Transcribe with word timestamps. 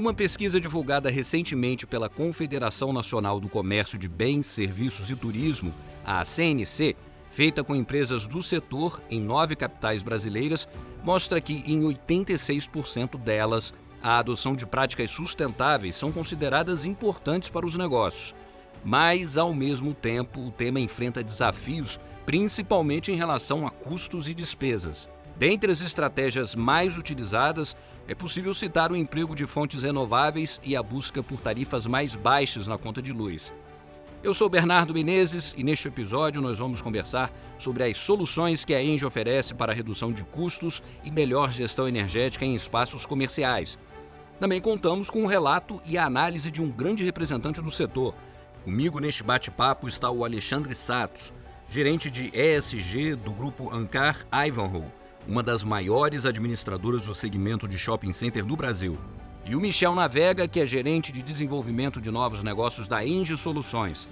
Uma 0.00 0.14
pesquisa 0.14 0.58
divulgada 0.58 1.10
recentemente 1.10 1.86
pela 1.86 2.08
Confederação 2.08 2.90
Nacional 2.90 3.38
do 3.38 3.50
Comércio 3.50 3.98
de 3.98 4.08
Bens, 4.08 4.46
Serviços 4.46 5.10
e 5.10 5.14
Turismo, 5.14 5.74
a 6.02 6.24
CNC, 6.24 6.96
feita 7.30 7.62
com 7.62 7.76
empresas 7.76 8.26
do 8.26 8.42
setor 8.42 9.02
em 9.10 9.20
nove 9.20 9.54
capitais 9.54 10.02
brasileiras, 10.02 10.66
mostra 11.04 11.38
que 11.38 11.62
em 11.66 11.82
86% 11.82 13.18
delas 13.18 13.74
a 14.02 14.16
adoção 14.16 14.56
de 14.56 14.64
práticas 14.64 15.10
sustentáveis 15.10 15.96
são 15.96 16.10
consideradas 16.10 16.86
importantes 16.86 17.50
para 17.50 17.66
os 17.66 17.76
negócios. 17.76 18.34
Mas, 18.82 19.36
ao 19.36 19.52
mesmo 19.52 19.92
tempo, 19.92 20.40
o 20.40 20.50
tema 20.50 20.80
enfrenta 20.80 21.22
desafios, 21.22 22.00
principalmente 22.24 23.12
em 23.12 23.16
relação 23.16 23.66
a 23.66 23.70
custos 23.70 24.30
e 24.30 24.32
despesas. 24.32 25.10
Dentre 25.40 25.72
as 25.72 25.80
estratégias 25.80 26.54
mais 26.54 26.98
utilizadas, 26.98 27.74
é 28.06 28.14
possível 28.14 28.52
citar 28.52 28.92
o 28.92 28.96
emprego 28.96 29.34
de 29.34 29.46
fontes 29.46 29.84
renováveis 29.84 30.60
e 30.62 30.76
a 30.76 30.82
busca 30.82 31.22
por 31.22 31.40
tarifas 31.40 31.86
mais 31.86 32.14
baixas 32.14 32.68
na 32.68 32.76
conta 32.76 33.00
de 33.00 33.10
luz. 33.10 33.50
Eu 34.22 34.34
sou 34.34 34.50
Bernardo 34.50 34.92
Menezes 34.92 35.54
e 35.56 35.64
neste 35.64 35.88
episódio 35.88 36.42
nós 36.42 36.58
vamos 36.58 36.82
conversar 36.82 37.32
sobre 37.56 37.84
as 37.84 37.96
soluções 37.96 38.66
que 38.66 38.74
a 38.74 38.84
Engie 38.84 39.06
oferece 39.06 39.54
para 39.54 39.72
redução 39.72 40.12
de 40.12 40.24
custos 40.24 40.82
e 41.02 41.10
melhor 41.10 41.50
gestão 41.50 41.88
energética 41.88 42.44
em 42.44 42.54
espaços 42.54 43.06
comerciais. 43.06 43.78
Também 44.38 44.60
contamos 44.60 45.08
com 45.08 45.22
um 45.22 45.26
relato 45.26 45.80
e 45.86 45.96
a 45.96 46.04
análise 46.04 46.50
de 46.50 46.60
um 46.60 46.70
grande 46.70 47.02
representante 47.02 47.62
do 47.62 47.70
setor. 47.70 48.14
Comigo 48.62 49.00
neste 49.00 49.22
bate-papo 49.22 49.88
está 49.88 50.10
o 50.10 50.22
Alexandre 50.22 50.74
Satos, 50.74 51.32
gerente 51.66 52.10
de 52.10 52.30
ESG 52.38 53.14
do 53.14 53.30
grupo 53.30 53.74
Ancar 53.74 54.26
Ivanhoe, 54.30 54.99
uma 55.26 55.42
das 55.42 55.62
maiores 55.62 56.24
administradoras 56.26 57.06
do 57.06 57.14
segmento 57.14 57.68
de 57.68 57.78
shopping 57.78 58.12
center 58.12 58.44
do 58.44 58.56
Brasil. 58.56 58.98
E 59.44 59.54
o 59.54 59.60
Michel 59.60 59.94
Navega, 59.94 60.46
que 60.46 60.60
é 60.60 60.66
gerente 60.66 61.12
de 61.12 61.22
desenvolvimento 61.22 62.00
de 62.00 62.10
novos 62.10 62.42
negócios 62.42 62.86
da 62.86 63.04
Engie 63.04 63.36
Soluções. 63.36 64.08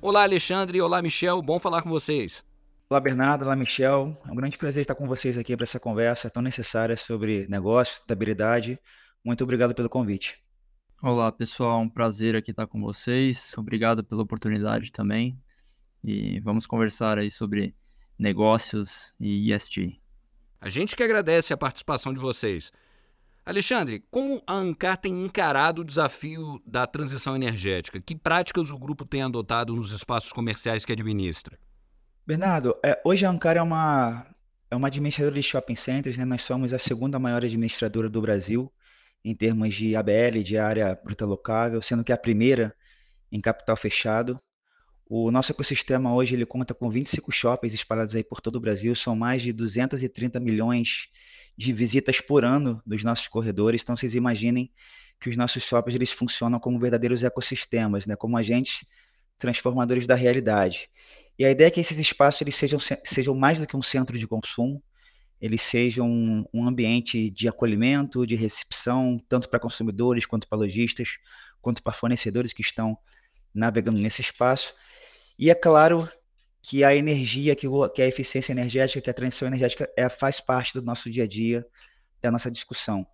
Olá, 0.00 0.22
Alexandre. 0.22 0.80
Olá, 0.80 1.00
Michel. 1.00 1.40
Bom 1.42 1.58
falar 1.58 1.82
com 1.82 1.90
vocês. 1.90 2.44
Olá, 2.90 3.00
Bernardo. 3.00 3.44
Olá, 3.44 3.56
Michel. 3.56 4.16
É 4.26 4.32
um 4.32 4.34
grande 4.34 4.58
prazer 4.58 4.82
estar 4.82 4.94
com 4.94 5.06
vocês 5.06 5.38
aqui 5.38 5.56
para 5.56 5.64
essa 5.64 5.80
conversa 5.80 6.28
tão 6.28 6.42
necessária 6.42 6.96
sobre 6.96 7.46
negócio, 7.48 7.94
estabilidade. 7.94 8.78
Muito 9.24 9.44
obrigado 9.44 9.74
pelo 9.74 9.88
convite. 9.88 10.42
Olá, 11.00 11.30
pessoal. 11.32 11.80
Um 11.80 11.88
prazer 11.88 12.36
aqui 12.36 12.50
estar 12.50 12.66
com 12.66 12.80
vocês. 12.80 13.54
Obrigado 13.56 14.04
pela 14.04 14.22
oportunidade 14.22 14.92
também. 14.92 15.40
E 16.02 16.40
vamos 16.40 16.66
conversar 16.66 17.18
aí 17.18 17.30
sobre 17.30 17.74
negócios 18.18 19.12
e 19.18 19.52
ESG. 19.52 20.01
A 20.62 20.68
gente 20.68 20.94
que 20.94 21.02
agradece 21.02 21.52
a 21.52 21.56
participação 21.56 22.14
de 22.14 22.20
vocês. 22.20 22.70
Alexandre, 23.44 24.04
como 24.12 24.40
a 24.46 24.54
Ancar 24.54 24.96
tem 24.96 25.12
encarado 25.24 25.82
o 25.82 25.84
desafio 25.84 26.62
da 26.64 26.86
transição 26.86 27.34
energética? 27.34 28.00
Que 28.00 28.14
práticas 28.14 28.70
o 28.70 28.78
grupo 28.78 29.04
tem 29.04 29.24
adotado 29.24 29.74
nos 29.74 29.90
espaços 29.90 30.32
comerciais 30.32 30.84
que 30.84 30.92
administra? 30.92 31.58
Bernardo, 32.24 32.76
é, 32.84 33.02
hoje 33.04 33.26
a 33.26 33.30
Ancar 33.30 33.56
é 33.56 33.60
uma, 33.60 34.24
é 34.70 34.76
uma 34.76 34.86
administradora 34.86 35.34
de 35.34 35.42
shopping 35.42 35.74
centers, 35.74 36.16
né? 36.16 36.24
nós 36.24 36.42
somos 36.42 36.72
a 36.72 36.78
segunda 36.78 37.18
maior 37.18 37.44
administradora 37.44 38.08
do 38.08 38.20
Brasil 38.22 38.72
em 39.24 39.34
termos 39.34 39.74
de 39.74 39.96
ABL, 39.96 40.44
de 40.44 40.56
área 40.56 40.94
bruta 40.94 41.26
locável, 41.26 41.82
sendo 41.82 42.04
que 42.04 42.12
a 42.12 42.16
primeira 42.16 42.72
em 43.32 43.40
capital 43.40 43.76
fechado. 43.76 44.38
O 45.14 45.30
nosso 45.30 45.52
ecossistema 45.52 46.14
hoje 46.14 46.34
ele 46.34 46.46
conta 46.46 46.72
com 46.72 46.88
25 46.88 47.30
shoppings 47.30 47.74
espalhados 47.74 48.16
aí 48.16 48.24
por 48.24 48.40
todo 48.40 48.56
o 48.56 48.60
Brasil, 48.60 48.94
são 48.94 49.14
mais 49.14 49.42
de 49.42 49.52
230 49.52 50.40
milhões 50.40 51.10
de 51.54 51.70
visitas 51.70 52.18
por 52.18 52.46
ano 52.46 52.82
dos 52.86 53.04
nossos 53.04 53.28
corredores. 53.28 53.82
Então, 53.82 53.94
vocês 53.94 54.14
imaginem 54.14 54.72
que 55.20 55.28
os 55.28 55.36
nossos 55.36 55.64
shoppings 55.64 55.96
eles 55.96 56.12
funcionam 56.12 56.58
como 56.58 56.80
verdadeiros 56.80 57.22
ecossistemas, 57.22 58.06
né? 58.06 58.16
como 58.16 58.38
agentes 58.38 58.86
transformadores 59.38 60.06
da 60.06 60.14
realidade. 60.14 60.88
E 61.38 61.44
a 61.44 61.50
ideia 61.50 61.68
é 61.68 61.70
que 61.70 61.80
esses 61.80 61.98
espaços 61.98 62.40
eles 62.40 62.54
sejam, 62.54 62.80
sejam 63.04 63.34
mais 63.34 63.60
do 63.60 63.66
que 63.66 63.76
um 63.76 63.82
centro 63.82 64.18
de 64.18 64.26
consumo, 64.26 64.82
eles 65.38 65.60
sejam 65.60 66.08
um, 66.08 66.46
um 66.54 66.66
ambiente 66.66 67.28
de 67.28 67.48
acolhimento, 67.48 68.26
de 68.26 68.34
recepção, 68.34 69.22
tanto 69.28 69.50
para 69.50 69.60
consumidores, 69.60 70.24
quanto 70.24 70.48
para 70.48 70.56
lojistas, 70.56 71.18
quanto 71.60 71.82
para 71.82 71.92
fornecedores 71.92 72.54
que 72.54 72.62
estão 72.62 72.96
navegando 73.54 73.98
nesse 73.98 74.22
espaço. 74.22 74.72
E 75.38 75.50
é 75.50 75.54
claro 75.54 76.08
que 76.62 76.84
a 76.84 76.94
energia, 76.94 77.56
que, 77.56 77.66
a 77.66 78.06
eficiência 78.06 78.52
energética, 78.52 79.00
que 79.00 79.10
a 79.10 79.14
transição 79.14 79.48
energética 79.48 79.90
é, 79.96 80.08
faz 80.08 80.40
parte 80.40 80.74
do 80.74 80.82
nosso 80.82 81.10
dia 81.10 81.24
a 81.24 81.26
dia, 81.26 81.66
da 82.20 82.30
nossa 82.30 82.50
discussão. 82.50 83.04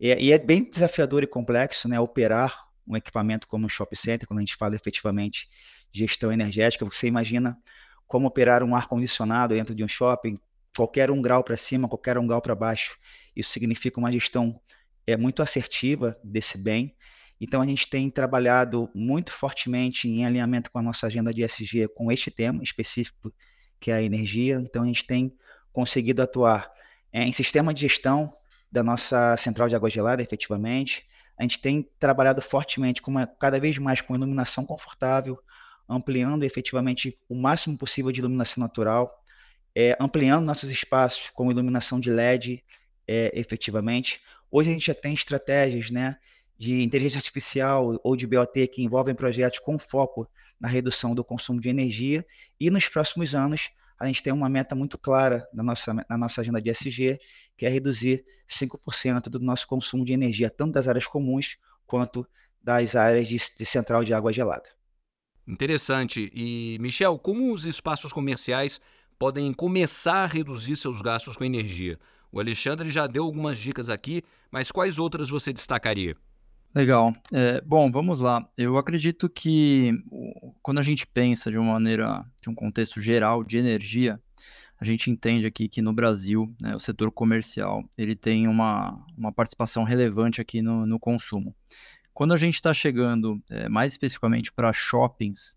E, 0.00 0.08
e, 0.14 0.32
é 0.32 0.38
bem 0.38 0.68
desafiador 0.68 1.22
e 1.22 1.26
complexo 1.26 1.88
né, 1.88 1.98
operar 2.00 2.66
um 2.86 2.96
equipamento 2.96 3.46
como 3.46 3.66
um 3.66 3.68
shopping 3.68 3.96
center, 3.96 4.26
quando 4.26 4.38
a 4.38 4.42
gente 4.42 4.56
fala 4.56 4.74
efetivamente 4.74 5.48
gestão 5.92 6.32
energética. 6.32 6.84
Você 6.84 7.06
imagina 7.06 7.56
como 8.06 8.26
operar 8.26 8.62
um 8.62 8.74
ar-condicionado 8.74 9.54
dentro 9.54 9.74
de 9.74 9.84
um 9.84 9.88
shopping, 9.88 10.38
qualquer 10.74 11.10
um 11.10 11.22
grau 11.22 11.44
para 11.44 11.56
cima, 11.56 11.88
qualquer 11.88 12.18
um 12.18 12.26
grau 12.26 12.40
para 12.40 12.54
baixo. 12.54 12.98
Isso 13.36 13.50
significa 13.50 14.00
uma 14.00 14.10
gestão 14.10 14.60
é, 15.06 15.16
muito 15.16 15.42
assertiva 15.42 16.18
desse 16.24 16.58
bem 16.58 16.96
então, 17.40 17.62
a 17.62 17.66
gente 17.66 17.88
tem 17.88 18.10
trabalhado 18.10 18.90
muito 18.94 19.32
fortemente 19.32 20.08
em 20.08 20.24
alinhamento 20.24 20.70
com 20.70 20.78
a 20.78 20.82
nossa 20.82 21.06
agenda 21.06 21.32
de 21.32 21.42
SG 21.44 21.88
com 21.94 22.10
este 22.10 22.30
tema 22.30 22.62
específico, 22.62 23.32
que 23.78 23.90
é 23.90 23.94
a 23.94 24.02
energia. 24.02 24.56
Então, 24.56 24.82
a 24.82 24.86
gente 24.86 25.06
tem 25.06 25.32
conseguido 25.72 26.20
atuar 26.20 26.70
em 27.12 27.32
sistema 27.32 27.72
de 27.72 27.82
gestão 27.82 28.32
da 28.70 28.82
nossa 28.82 29.36
central 29.36 29.68
de 29.68 29.76
água 29.76 29.88
gelada, 29.88 30.20
efetivamente. 30.20 31.06
A 31.38 31.42
gente 31.42 31.60
tem 31.60 31.88
trabalhado 31.98 32.42
fortemente 32.42 33.00
uma, 33.06 33.26
cada 33.26 33.60
vez 33.60 33.78
mais 33.78 34.00
com 34.00 34.16
iluminação 34.16 34.66
confortável, 34.66 35.38
ampliando 35.88 36.42
efetivamente 36.42 37.16
o 37.28 37.34
máximo 37.36 37.78
possível 37.78 38.10
de 38.10 38.18
iluminação 38.18 38.60
natural, 38.60 39.22
é, 39.74 39.96
ampliando 40.00 40.44
nossos 40.44 40.68
espaços 40.68 41.30
com 41.30 41.50
iluminação 41.50 42.00
de 42.00 42.10
LED, 42.10 42.64
é, 43.06 43.30
efetivamente. 43.32 44.20
Hoje 44.50 44.70
a 44.70 44.72
gente 44.72 44.86
já 44.86 44.94
tem 44.94 45.14
estratégias, 45.14 45.90
né, 45.90 46.16
de 46.58 46.82
inteligência 46.82 47.18
artificial 47.18 47.98
ou 48.02 48.16
de 48.16 48.26
BOT 48.26 48.66
que 48.66 48.82
envolvem 48.82 49.14
projetos 49.14 49.60
com 49.60 49.78
foco 49.78 50.28
na 50.60 50.66
redução 50.66 51.14
do 51.14 51.22
consumo 51.22 51.60
de 51.60 51.68
energia. 51.68 52.26
E 52.58 52.68
nos 52.68 52.88
próximos 52.88 53.34
anos, 53.34 53.70
a 53.98 54.06
gente 54.06 54.22
tem 54.22 54.32
uma 54.32 54.48
meta 54.48 54.74
muito 54.74 54.98
clara 54.98 55.46
na 55.52 55.62
nossa, 55.62 55.94
na 55.94 56.18
nossa 56.18 56.40
agenda 56.40 56.60
de 56.60 56.70
SG, 56.70 57.18
que 57.56 57.64
é 57.64 57.68
reduzir 57.68 58.24
5% 58.48 59.22
do 59.28 59.38
nosso 59.38 59.68
consumo 59.68 60.04
de 60.04 60.12
energia, 60.12 60.50
tanto 60.50 60.72
das 60.72 60.88
áreas 60.88 61.06
comuns 61.06 61.58
quanto 61.86 62.26
das 62.60 62.96
áreas 62.96 63.28
de, 63.28 63.36
de 63.36 63.64
central 63.64 64.02
de 64.02 64.12
água 64.12 64.32
gelada. 64.32 64.68
Interessante. 65.46 66.30
E, 66.34 66.76
Michel, 66.80 67.18
como 67.18 67.52
os 67.52 67.64
espaços 67.64 68.12
comerciais 68.12 68.80
podem 69.18 69.52
começar 69.52 70.24
a 70.24 70.26
reduzir 70.26 70.76
seus 70.76 71.00
gastos 71.00 71.36
com 71.36 71.44
energia? 71.44 71.98
O 72.30 72.38
Alexandre 72.38 72.90
já 72.90 73.06
deu 73.06 73.24
algumas 73.24 73.58
dicas 73.58 73.88
aqui, 73.88 74.22
mas 74.50 74.70
quais 74.70 74.98
outras 74.98 75.30
você 75.30 75.52
destacaria? 75.52 76.14
Legal. 76.74 77.14
É, 77.32 77.60
bom, 77.62 77.90
vamos 77.90 78.20
lá. 78.20 78.46
Eu 78.56 78.76
acredito 78.76 79.28
que 79.28 79.92
quando 80.62 80.78
a 80.78 80.82
gente 80.82 81.06
pensa 81.06 81.50
de 81.50 81.58
uma 81.58 81.72
maneira, 81.72 82.24
de 82.42 82.50
um 82.50 82.54
contexto 82.54 83.00
geral 83.00 83.42
de 83.42 83.58
energia, 83.58 84.20
a 84.80 84.84
gente 84.84 85.10
entende 85.10 85.46
aqui 85.46 85.68
que 85.68 85.82
no 85.82 85.92
Brasil, 85.92 86.54
né, 86.60 86.76
o 86.76 86.78
setor 86.78 87.10
comercial, 87.10 87.82
ele 87.96 88.14
tem 88.14 88.46
uma, 88.46 89.04
uma 89.16 89.32
participação 89.32 89.82
relevante 89.82 90.40
aqui 90.40 90.62
no, 90.62 90.86
no 90.86 91.00
consumo. 91.00 91.54
Quando 92.14 92.32
a 92.32 92.36
gente 92.36 92.54
está 92.54 92.72
chegando 92.72 93.42
é, 93.50 93.68
mais 93.68 93.92
especificamente 93.92 94.52
para 94.52 94.72
shoppings, 94.72 95.56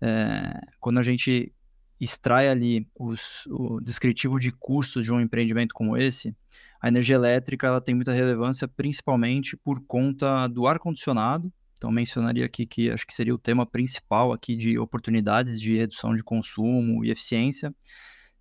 é, 0.00 0.60
quando 0.78 0.98
a 0.98 1.02
gente 1.02 1.52
extrai 2.00 2.48
ali 2.48 2.86
os, 2.98 3.46
o 3.46 3.80
descritivo 3.80 4.38
de 4.38 4.52
custos 4.52 5.04
de 5.04 5.12
um 5.12 5.20
empreendimento 5.20 5.74
como 5.74 5.96
esse, 5.96 6.34
a 6.80 6.88
energia 6.88 7.16
elétrica 7.16 7.66
ela 7.66 7.80
tem 7.80 7.94
muita 7.94 8.12
relevância 8.12 8.68
principalmente 8.68 9.56
por 9.56 9.80
conta 9.86 10.46
do 10.46 10.66
ar-condicionado. 10.66 11.52
Então, 11.76 11.90
mencionaria 11.90 12.44
aqui 12.44 12.64
que 12.64 12.90
acho 12.90 13.06
que 13.06 13.14
seria 13.14 13.34
o 13.34 13.38
tema 13.38 13.66
principal 13.66 14.32
aqui 14.32 14.56
de 14.56 14.78
oportunidades 14.78 15.60
de 15.60 15.76
redução 15.76 16.14
de 16.14 16.22
consumo 16.22 17.04
e 17.04 17.10
eficiência. 17.10 17.74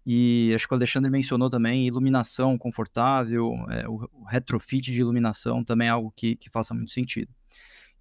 E 0.05 0.53
acho 0.55 0.67
que 0.67 0.73
o 0.73 0.77
Alexandre 0.77 1.09
mencionou 1.09 1.49
também 1.49 1.87
iluminação 1.87 2.57
confortável, 2.57 3.53
é, 3.69 3.87
o, 3.89 4.07
retrofit 4.27 4.91
de 4.91 4.99
iluminação 4.99 5.63
também 5.63 5.87
é 5.87 5.91
algo 5.91 6.13
que, 6.15 6.35
que 6.35 6.49
faça 6.49 6.73
muito 6.73 6.91
sentido. 6.91 7.33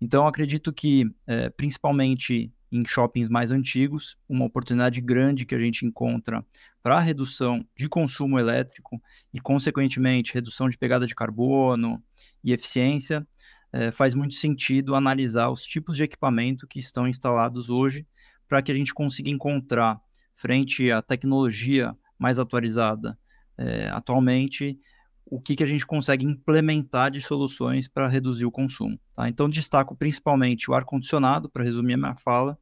Então, 0.01 0.27
acredito 0.27 0.73
que, 0.73 1.11
é, 1.27 1.49
principalmente 1.49 2.53
em 2.75 2.85
shoppings 2.85 3.29
mais 3.29 3.53
antigos, 3.53 4.17
uma 4.29 4.45
oportunidade 4.45 5.01
grande 5.01 5.47
que 5.47 5.55
a 5.55 5.59
gente 5.59 5.87
encontra 5.87 6.45
para 6.83 6.99
redução 6.99 7.65
de 7.77 7.89
consumo 7.89 8.39
elétrico 8.39 9.01
e, 9.33 9.41
consequentemente, 9.41 10.35
redução 10.35 10.69
de 10.69 10.77
pegada 10.77 11.07
de 11.07 11.15
carbono 11.15 12.03
e 12.43 12.53
eficiência, 12.53 13.27
é, 13.73 13.93
faz 13.93 14.15
muito 14.15 14.35
sentido 14.35 14.95
analisar 14.97 15.51
os 15.51 15.65
tipos 15.65 15.97
de 15.97 16.03
equipamento 16.03 16.67
que 16.67 16.81
estão 16.81 17.07
instalados 17.07 17.71
hoje 17.71 18.05
para 18.49 18.61
que 18.61 18.73
a 18.73 18.75
gente 18.75 18.93
consiga 18.93 19.31
encontrar, 19.31 20.01
frente 20.35 20.91
à 20.91 21.01
tecnologia 21.01 21.97
mais 22.19 22.41
atualizada 22.41 23.17
é, 23.57 23.89
atualmente, 23.91 24.79
o 25.27 25.41
que, 25.41 25.57
que 25.57 25.63
a 25.63 25.67
gente 25.67 25.87
consegue 25.87 26.25
implementar 26.25 27.11
de 27.11 27.21
soluções 27.21 27.89
para 27.89 28.09
reduzir 28.09 28.45
o 28.45 28.51
consumo. 28.51 28.99
Tá? 29.17 29.29
Então, 29.29 29.49
destaco 29.49 29.97
principalmente 29.97 30.71
o 30.71 30.75
ar-condicionado, 30.75 31.49
para 31.49 31.65
resumir 31.65 31.95
a 31.95 31.99
minha 31.99 32.17
fala, 32.17 32.59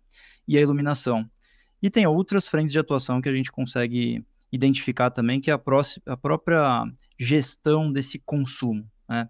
e 0.47 0.57
a 0.57 0.61
iluminação. 0.61 1.29
E 1.83 1.91
tem 1.91 2.07
outras 2.07 2.49
frentes 2.49 2.73
de 2.73 2.79
atuação 2.79 3.21
que 3.21 3.29
a 3.29 3.35
gente 3.35 3.51
consegue 3.51 4.25
identificar 4.51 5.11
também, 5.11 5.41
que 5.41 5.51
é 5.51 5.55
a, 5.55 5.61
a 6.07 6.17
própria 6.17 6.85
gestão 7.19 7.93
desse 7.93 8.19
consumo. 8.19 8.89
Né? 9.09 9.29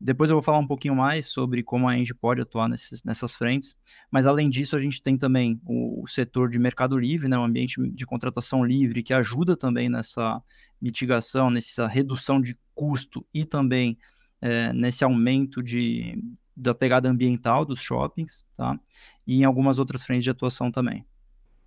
Depois 0.00 0.30
eu 0.30 0.36
vou 0.36 0.42
falar 0.42 0.58
um 0.58 0.66
pouquinho 0.66 0.94
mais 0.94 1.26
sobre 1.26 1.62
como 1.62 1.88
a 1.88 1.98
Engie 1.98 2.14
pode 2.14 2.40
atuar 2.40 2.68
nesses, 2.68 3.02
nessas 3.02 3.34
frentes, 3.34 3.74
mas 4.10 4.26
além 4.26 4.48
disso 4.48 4.76
a 4.76 4.80
gente 4.80 5.02
tem 5.02 5.16
também 5.16 5.60
o, 5.66 6.04
o 6.04 6.06
setor 6.06 6.48
de 6.48 6.58
mercado 6.58 6.96
livre, 6.96 7.28
né, 7.28 7.36
um 7.36 7.44
ambiente 7.44 7.80
de 7.90 8.06
contratação 8.06 8.64
livre 8.64 9.02
que 9.02 9.12
ajuda 9.12 9.56
também 9.56 9.88
nessa 9.88 10.40
mitigação, 10.80 11.50
nessa 11.50 11.88
redução 11.88 12.40
de 12.40 12.56
custo 12.74 13.26
e 13.34 13.44
também 13.44 13.98
é, 14.40 14.72
nesse 14.72 15.02
aumento 15.02 15.60
de, 15.60 16.16
da 16.56 16.74
pegada 16.74 17.08
ambiental 17.08 17.64
dos 17.64 17.80
shoppings, 17.80 18.44
tá? 18.56 18.78
E 19.26 19.40
em 19.40 19.44
algumas 19.44 19.80
outras 19.80 20.04
frentes 20.04 20.24
de 20.24 20.30
atuação 20.30 20.70
também. 20.70 21.04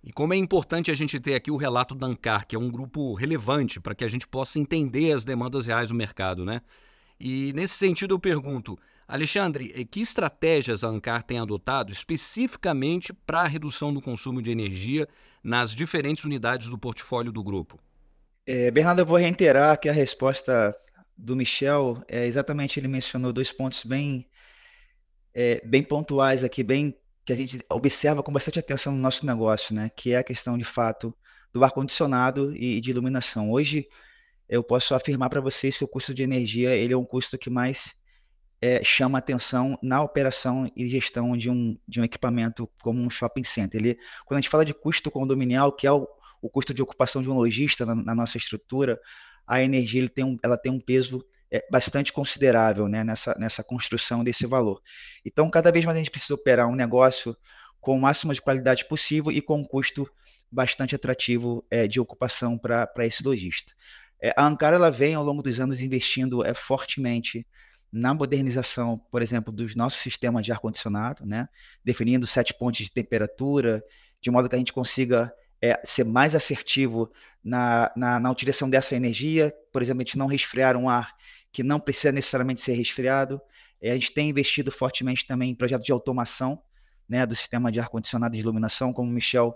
E 0.02 0.10
como 0.10 0.34
é 0.34 0.36
importante 0.36 0.90
a 0.90 0.94
gente 0.94 1.20
ter 1.20 1.34
aqui 1.34 1.50
o 1.50 1.56
relato 1.56 1.94
da 1.94 2.06
Ancar, 2.06 2.46
que 2.46 2.56
é 2.56 2.58
um 2.58 2.70
grupo 2.70 3.14
relevante 3.14 3.80
para 3.80 3.94
que 3.94 4.04
a 4.04 4.08
gente 4.08 4.26
possa 4.26 4.58
entender 4.58 5.12
as 5.12 5.24
demandas 5.24 5.66
reais 5.66 5.90
do 5.90 5.94
mercado, 5.94 6.44
né? 6.44 6.60
E 7.18 7.52
nesse 7.52 7.74
sentido 7.74 8.14
eu 8.14 8.18
pergunto, 8.18 8.78
Alexandre, 9.06 9.72
eh, 9.76 9.84
que 9.84 10.00
estratégias 10.00 10.82
a 10.82 10.88
Ancar 10.88 11.22
tem 11.22 11.38
adotado 11.38 11.92
especificamente 11.92 13.12
para 13.12 13.42
a 13.42 13.46
redução 13.46 13.92
do 13.92 14.00
consumo 14.00 14.40
de 14.40 14.50
energia 14.50 15.06
nas 15.42 15.74
diferentes 15.74 16.24
unidades 16.24 16.68
do 16.68 16.78
portfólio 16.78 17.32
do 17.32 17.42
grupo? 17.42 17.78
É, 18.46 18.70
Bernardo, 18.70 19.00
eu 19.00 19.06
vou 19.06 19.18
reiterar 19.18 19.78
que 19.78 19.88
a 19.88 19.92
resposta 19.92 20.74
do 21.16 21.36
Michel 21.36 22.02
é 22.08 22.26
exatamente 22.26 22.80
ele 22.80 22.88
mencionou 22.88 23.32
dois 23.32 23.52
pontos 23.52 23.84
bem, 23.84 24.26
é, 25.34 25.60
bem 25.64 25.82
pontuais 25.82 26.42
aqui, 26.42 26.62
bem 26.62 26.96
que 27.24 27.32
a 27.32 27.36
gente 27.36 27.60
observa 27.70 28.22
com 28.22 28.32
bastante 28.32 28.58
atenção 28.58 28.92
no 28.92 28.98
nosso 28.98 29.24
negócio, 29.24 29.74
né? 29.74 29.90
Que 29.94 30.12
é 30.12 30.18
a 30.18 30.24
questão 30.24 30.58
de 30.58 30.64
fato 30.64 31.14
do 31.52 31.62
ar 31.62 31.70
condicionado 31.70 32.54
e 32.56 32.80
de 32.80 32.90
iluminação. 32.90 33.50
Hoje 33.52 33.86
eu 34.48 34.62
posso 34.62 34.94
afirmar 34.94 35.30
para 35.30 35.40
vocês 35.40 35.76
que 35.76 35.84
o 35.84 35.88
custo 35.88 36.12
de 36.12 36.22
energia 36.22 36.74
ele 36.74 36.92
é 36.92 36.96
um 36.96 37.04
custo 37.04 37.38
que 37.38 37.50
mais 37.50 37.94
é, 38.60 38.82
chama 38.84 39.18
atenção 39.18 39.76
na 39.82 40.02
operação 40.02 40.70
e 40.76 40.86
gestão 40.86 41.36
de 41.36 41.50
um, 41.50 41.76
de 41.86 42.00
um 42.00 42.04
equipamento 42.04 42.70
como 42.80 43.02
um 43.02 43.10
shopping 43.10 43.42
center. 43.42 43.80
Ele, 43.80 43.98
quando 44.24 44.38
a 44.38 44.40
gente 44.40 44.50
fala 44.50 44.64
de 44.64 44.72
custo 44.72 45.10
condominial, 45.10 45.72
que 45.72 45.86
é 45.86 45.92
o, 45.92 46.06
o 46.40 46.48
custo 46.48 46.72
de 46.72 46.80
ocupação 46.80 47.22
de 47.22 47.28
um 47.28 47.34
lojista 47.34 47.84
na, 47.84 47.94
na 47.94 48.14
nossa 48.14 48.36
estrutura, 48.36 49.00
a 49.46 49.60
energia 49.60 50.00
ele 50.00 50.08
tem 50.08 50.24
um, 50.24 50.38
ela 50.42 50.56
tem 50.56 50.70
um 50.70 50.80
peso 50.80 51.24
é, 51.50 51.66
bastante 51.70 52.12
considerável 52.12 52.88
né, 52.88 53.02
nessa, 53.02 53.34
nessa 53.38 53.64
construção 53.64 54.22
desse 54.22 54.46
valor. 54.46 54.80
Então, 55.24 55.50
cada 55.50 55.72
vez 55.72 55.84
mais 55.84 55.96
a 55.96 56.00
gente 56.00 56.10
precisa 56.10 56.34
operar 56.34 56.68
um 56.68 56.76
negócio 56.76 57.36
com 57.80 57.96
o 57.96 58.00
máximo 58.00 58.32
de 58.32 58.40
qualidade 58.40 58.86
possível 58.86 59.32
e 59.32 59.42
com 59.42 59.58
um 59.58 59.64
custo 59.64 60.08
bastante 60.50 60.94
atrativo 60.94 61.66
é, 61.68 61.88
de 61.88 61.98
ocupação 61.98 62.56
para 62.56 62.88
esse 63.00 63.24
lojista. 63.24 63.72
É, 64.22 64.32
a 64.36 64.46
Ankara 64.46 64.76
ela 64.76 64.90
vem 64.90 65.14
ao 65.14 65.24
longo 65.24 65.42
dos 65.42 65.58
anos 65.58 65.80
investindo 65.80 66.46
é, 66.46 66.54
fortemente 66.54 67.44
na 67.92 68.14
modernização, 68.14 68.96
por 69.10 69.20
exemplo, 69.20 69.52
dos 69.52 69.74
nossos 69.74 70.00
sistemas 70.00 70.44
de 70.44 70.52
ar-condicionado, 70.52 71.26
né? 71.26 71.48
definindo 71.84 72.26
sete 72.26 72.54
pontos 72.54 72.80
de 72.80 72.90
temperatura, 72.90 73.84
de 74.20 74.30
modo 74.30 74.48
que 74.48 74.54
a 74.54 74.58
gente 74.58 74.72
consiga 74.72 75.34
é, 75.60 75.78
ser 75.84 76.04
mais 76.04 76.34
assertivo 76.34 77.10
na, 77.44 77.92
na, 77.96 78.20
na, 78.20 78.30
utilização 78.30 78.70
dessa 78.70 78.94
energia, 78.94 79.52
por 79.72 79.82
exemplo, 79.82 80.00
a 80.00 80.04
gente 80.04 80.16
não 80.16 80.26
resfriar 80.26 80.76
um 80.76 80.88
ar 80.88 81.12
que 81.50 81.62
não 81.62 81.78
precisa 81.78 82.12
necessariamente 82.12 82.62
ser 82.62 82.72
resfriado. 82.72 83.40
É, 83.80 83.90
a 83.90 83.94
gente 83.94 84.12
tem 84.12 84.30
investido 84.30 84.70
fortemente 84.70 85.26
também 85.26 85.50
em 85.50 85.54
projetos 85.54 85.84
de 85.84 85.92
automação 85.92 86.62
né, 87.08 87.26
do 87.26 87.34
sistema 87.34 87.70
de 87.70 87.80
ar-condicionado 87.80 88.34
e 88.34 88.38
de 88.38 88.42
iluminação, 88.42 88.92
como 88.92 89.10
o 89.10 89.12
Michel 89.12 89.54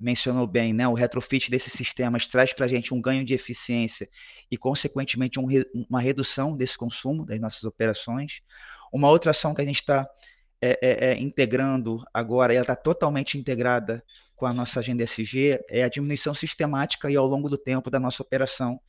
mencionou 0.00 0.46
bem, 0.46 0.72
né, 0.72 0.88
o 0.88 0.94
retrofit 0.94 1.50
desses 1.50 1.74
sistemas 1.74 2.26
traz 2.26 2.54
para 2.54 2.64
a 2.64 2.68
gente 2.68 2.94
um 2.94 3.00
ganho 3.00 3.24
de 3.24 3.34
eficiência 3.34 4.08
e, 4.50 4.56
consequentemente, 4.56 5.38
um, 5.38 5.46
uma 5.88 6.00
redução 6.00 6.56
desse 6.56 6.78
consumo 6.78 7.26
das 7.26 7.38
nossas 7.38 7.64
operações. 7.64 8.40
Uma 8.90 9.10
outra 9.10 9.32
ação 9.32 9.52
que 9.52 9.60
a 9.60 9.64
gente 9.64 9.80
está 9.80 10.08
é, 10.62 10.78
é, 10.80 11.10
é, 11.10 11.18
integrando 11.18 12.02
agora, 12.14 12.54
ela 12.54 12.62
está 12.62 12.74
totalmente 12.74 13.36
integrada 13.36 14.02
com 14.34 14.46
a 14.46 14.54
nossa 14.54 14.80
agenda 14.80 15.04
SG, 15.04 15.60
é 15.68 15.84
a 15.84 15.88
diminuição 15.88 16.34
sistemática 16.34 17.10
e 17.10 17.16
ao 17.16 17.26
longo 17.26 17.50
do 17.50 17.58
tempo 17.58 17.90
da 17.90 18.00
nossa 18.00 18.22
operação 18.22 18.80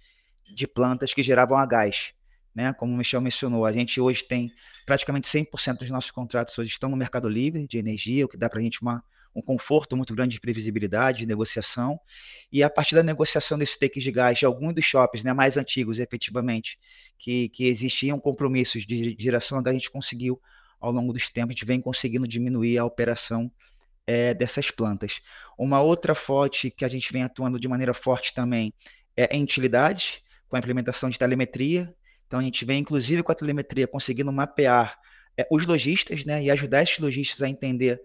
de 0.56 0.66
plantas 0.66 1.14
que 1.14 1.22
geravam 1.22 1.58
a 1.58 1.66
gás. 1.66 2.14
Né? 2.56 2.74
Como 2.74 2.94
o 2.94 2.98
Michel 2.98 3.20
mencionou, 3.20 3.66
a 3.66 3.74
gente 3.74 4.00
hoje 4.00 4.24
tem 4.24 4.52
praticamente 4.86 5.28
100% 5.28 5.80
dos 5.80 5.90
nossos 5.90 6.12
contratos 6.12 6.58
hoje 6.58 6.72
estão 6.72 6.90
no 6.90 6.98
mercado 6.98 7.28
livre 7.28 7.68
de 7.68 7.78
energia, 7.78 8.26
o 8.26 8.30
que 8.30 8.38
dá 8.38 8.50
para 8.50 8.60
a 8.60 8.64
gente 8.64 8.82
uma 8.82 9.04
um 9.36 9.42
conforto 9.42 9.96
muito 9.96 10.14
grande 10.14 10.34
de 10.34 10.42
previsibilidade, 10.42 11.20
de 11.20 11.26
negociação, 11.26 12.00
e 12.52 12.64
a 12.64 12.70
partir 12.70 12.96
da 12.96 13.04
negociação 13.04 13.58
desses 13.58 13.78
takes 13.78 14.04
de 14.04 14.12
gás 14.12 14.40
de 14.40 14.46
alguns 14.46 14.74
dos 14.74 14.86
shoppings 14.86 15.24
né, 15.24 15.34
mais 15.34 15.58
antigos, 15.58 16.00
efetivamente, 16.00 16.78
que, 17.18 17.50
que 17.50 17.68
existiam 17.68 18.20
compromissos 18.20 18.86
de 18.86 19.16
geração 19.18 19.62
a 19.66 19.74
gente 19.74 19.90
conseguiu, 19.90 20.42
ao 20.80 20.92
longo 20.92 21.14
dos 21.14 21.30
tempos, 21.30 21.52
a 21.52 21.54
gente 21.54 21.66
vem 21.66 21.80
conseguindo 21.80 22.28
diminuir 22.28 22.78
a 22.78 22.86
operação 22.86 23.52
é, 24.06 24.34
dessas 24.34 24.72
plantas. 24.72 25.22
Uma 25.58 25.82
outra 25.82 26.16
fonte 26.16 26.70
que 26.72 26.84
a 26.84 26.88
gente 26.88 27.14
vem 27.14 27.24
atuando 27.24 27.60
de 27.60 27.68
maneira 27.68 27.94
forte 27.94 28.34
também 28.34 28.74
é 29.16 29.36
em 29.36 29.44
utilidades, 29.44 30.22
com 30.50 30.56
a 30.56 30.60
implementação 30.60 31.10
de 31.10 31.18
telemetria. 31.18 31.94
Então, 32.28 32.40
a 32.40 32.44
gente 32.44 32.66
vem, 32.66 32.80
inclusive, 32.80 33.24
com 33.24 33.32
a 33.32 33.36
telemetria, 33.36 33.88
conseguindo 33.88 34.32
mapear 34.32 34.98
é, 35.38 35.48
os 35.52 35.66
lojistas 35.66 36.26
né, 36.26 36.44
e 36.44 36.52
ajudar 36.52 36.84
esses 36.84 37.00
lojistas 37.00 37.42
a 37.42 37.50
entender 37.50 38.02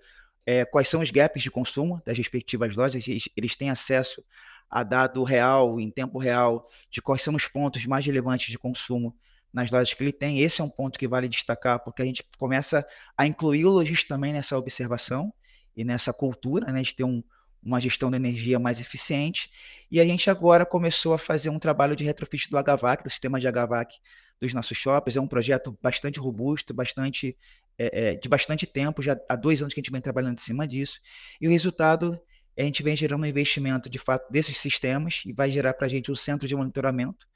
é, 0.47 0.65
quais 0.65 0.89
são 0.89 1.03
os 1.03 1.11
gaps 1.11 1.43
de 1.43 1.51
consumo 1.51 2.01
das 2.07 2.17
respectivas 2.17 2.75
lojas, 2.77 3.07
eles, 3.09 3.29
eles 3.37 3.57
têm 3.57 3.69
acesso 3.69 4.25
a 4.71 4.85
dado 4.85 5.23
real, 5.25 5.81
em 5.81 5.91
tempo 5.91 6.19
real, 6.19 6.69
de 6.91 7.03
quais 7.03 7.23
são 7.23 7.35
os 7.35 7.47
pontos 7.49 7.85
mais 7.85 8.07
relevantes 8.07 8.51
de 8.51 8.59
consumo 8.59 9.15
nas 9.53 9.71
lojas 9.71 9.93
que 9.93 10.03
ele 10.03 10.13
tem. 10.13 10.41
Esse 10.41 10.61
é 10.61 10.65
um 10.65 10.69
ponto 10.69 10.99
que 10.99 11.09
vale 11.09 11.29
destacar, 11.29 11.83
porque 11.83 12.03
a 12.03 12.05
gente 12.05 12.25
começa 12.39 12.87
a 13.17 13.27
incluir 13.27 13.65
o 13.65 13.71
lojista 13.71 14.15
também 14.15 14.33
nessa 14.33 14.57
observação 14.57 15.33
e 15.77 15.85
nessa 15.85 16.13
cultura, 16.13 16.73
né, 16.73 16.83
de 16.83 16.95
ter 16.95 17.05
um, 17.05 17.23
uma 17.63 17.81
gestão 17.81 18.11
de 18.11 18.17
energia 18.17 18.59
mais 18.59 18.81
eficiente. 18.81 19.51
E 19.91 20.01
a 20.01 20.05
gente 20.05 20.31
agora 20.31 20.65
começou 20.65 21.13
a 21.13 21.19
fazer 21.19 21.49
um 21.49 21.59
trabalho 21.59 21.97
de 21.97 22.05
retrofit 22.05 22.49
do 22.49 22.57
HVAC, 22.57 23.03
do 23.03 23.11
sistema 23.11 23.41
de 23.41 23.51
HVAC 23.51 23.97
dos 24.41 24.55
nossos 24.55 24.77
shoppings. 24.77 25.17
É 25.17 25.21
um 25.21 25.27
projeto 25.27 25.77
bastante 25.83 26.21
robusto, 26.21 26.73
bastante 26.73 27.37
é, 27.79 28.15
de 28.17 28.29
bastante 28.29 28.67
tempo, 28.67 29.03
já 29.03 29.19
há 29.29 29.37
dois 29.37 29.61
anos 29.61 29.75
que 29.75 29.81
a 29.81 29.83
gente 29.83 29.93
vem 29.93 30.01
trabalhando 30.01 30.39
em 30.39 30.43
cima 30.43 30.67
disso, 30.67 31.01
e 31.41 31.47
o 31.47 31.51
resultado 31.51 32.21
é 32.57 32.63
a 32.63 32.65
gente 32.65 32.83
vem 32.83 32.97
gerando 32.97 33.23
um 33.23 33.27
investimento 33.27 33.91
de 33.91 33.99
fato 33.99 34.31
desses 34.33 34.57
sistemas 34.57 35.23
e 35.27 35.33
vai 35.33 35.53
gerar 35.53 35.75
para 35.75 35.87
a 35.87 35.91
gente 35.91 36.11
um 36.11 36.17
centro 36.17 36.49
de 36.49 36.57
monitoramento 36.57 37.27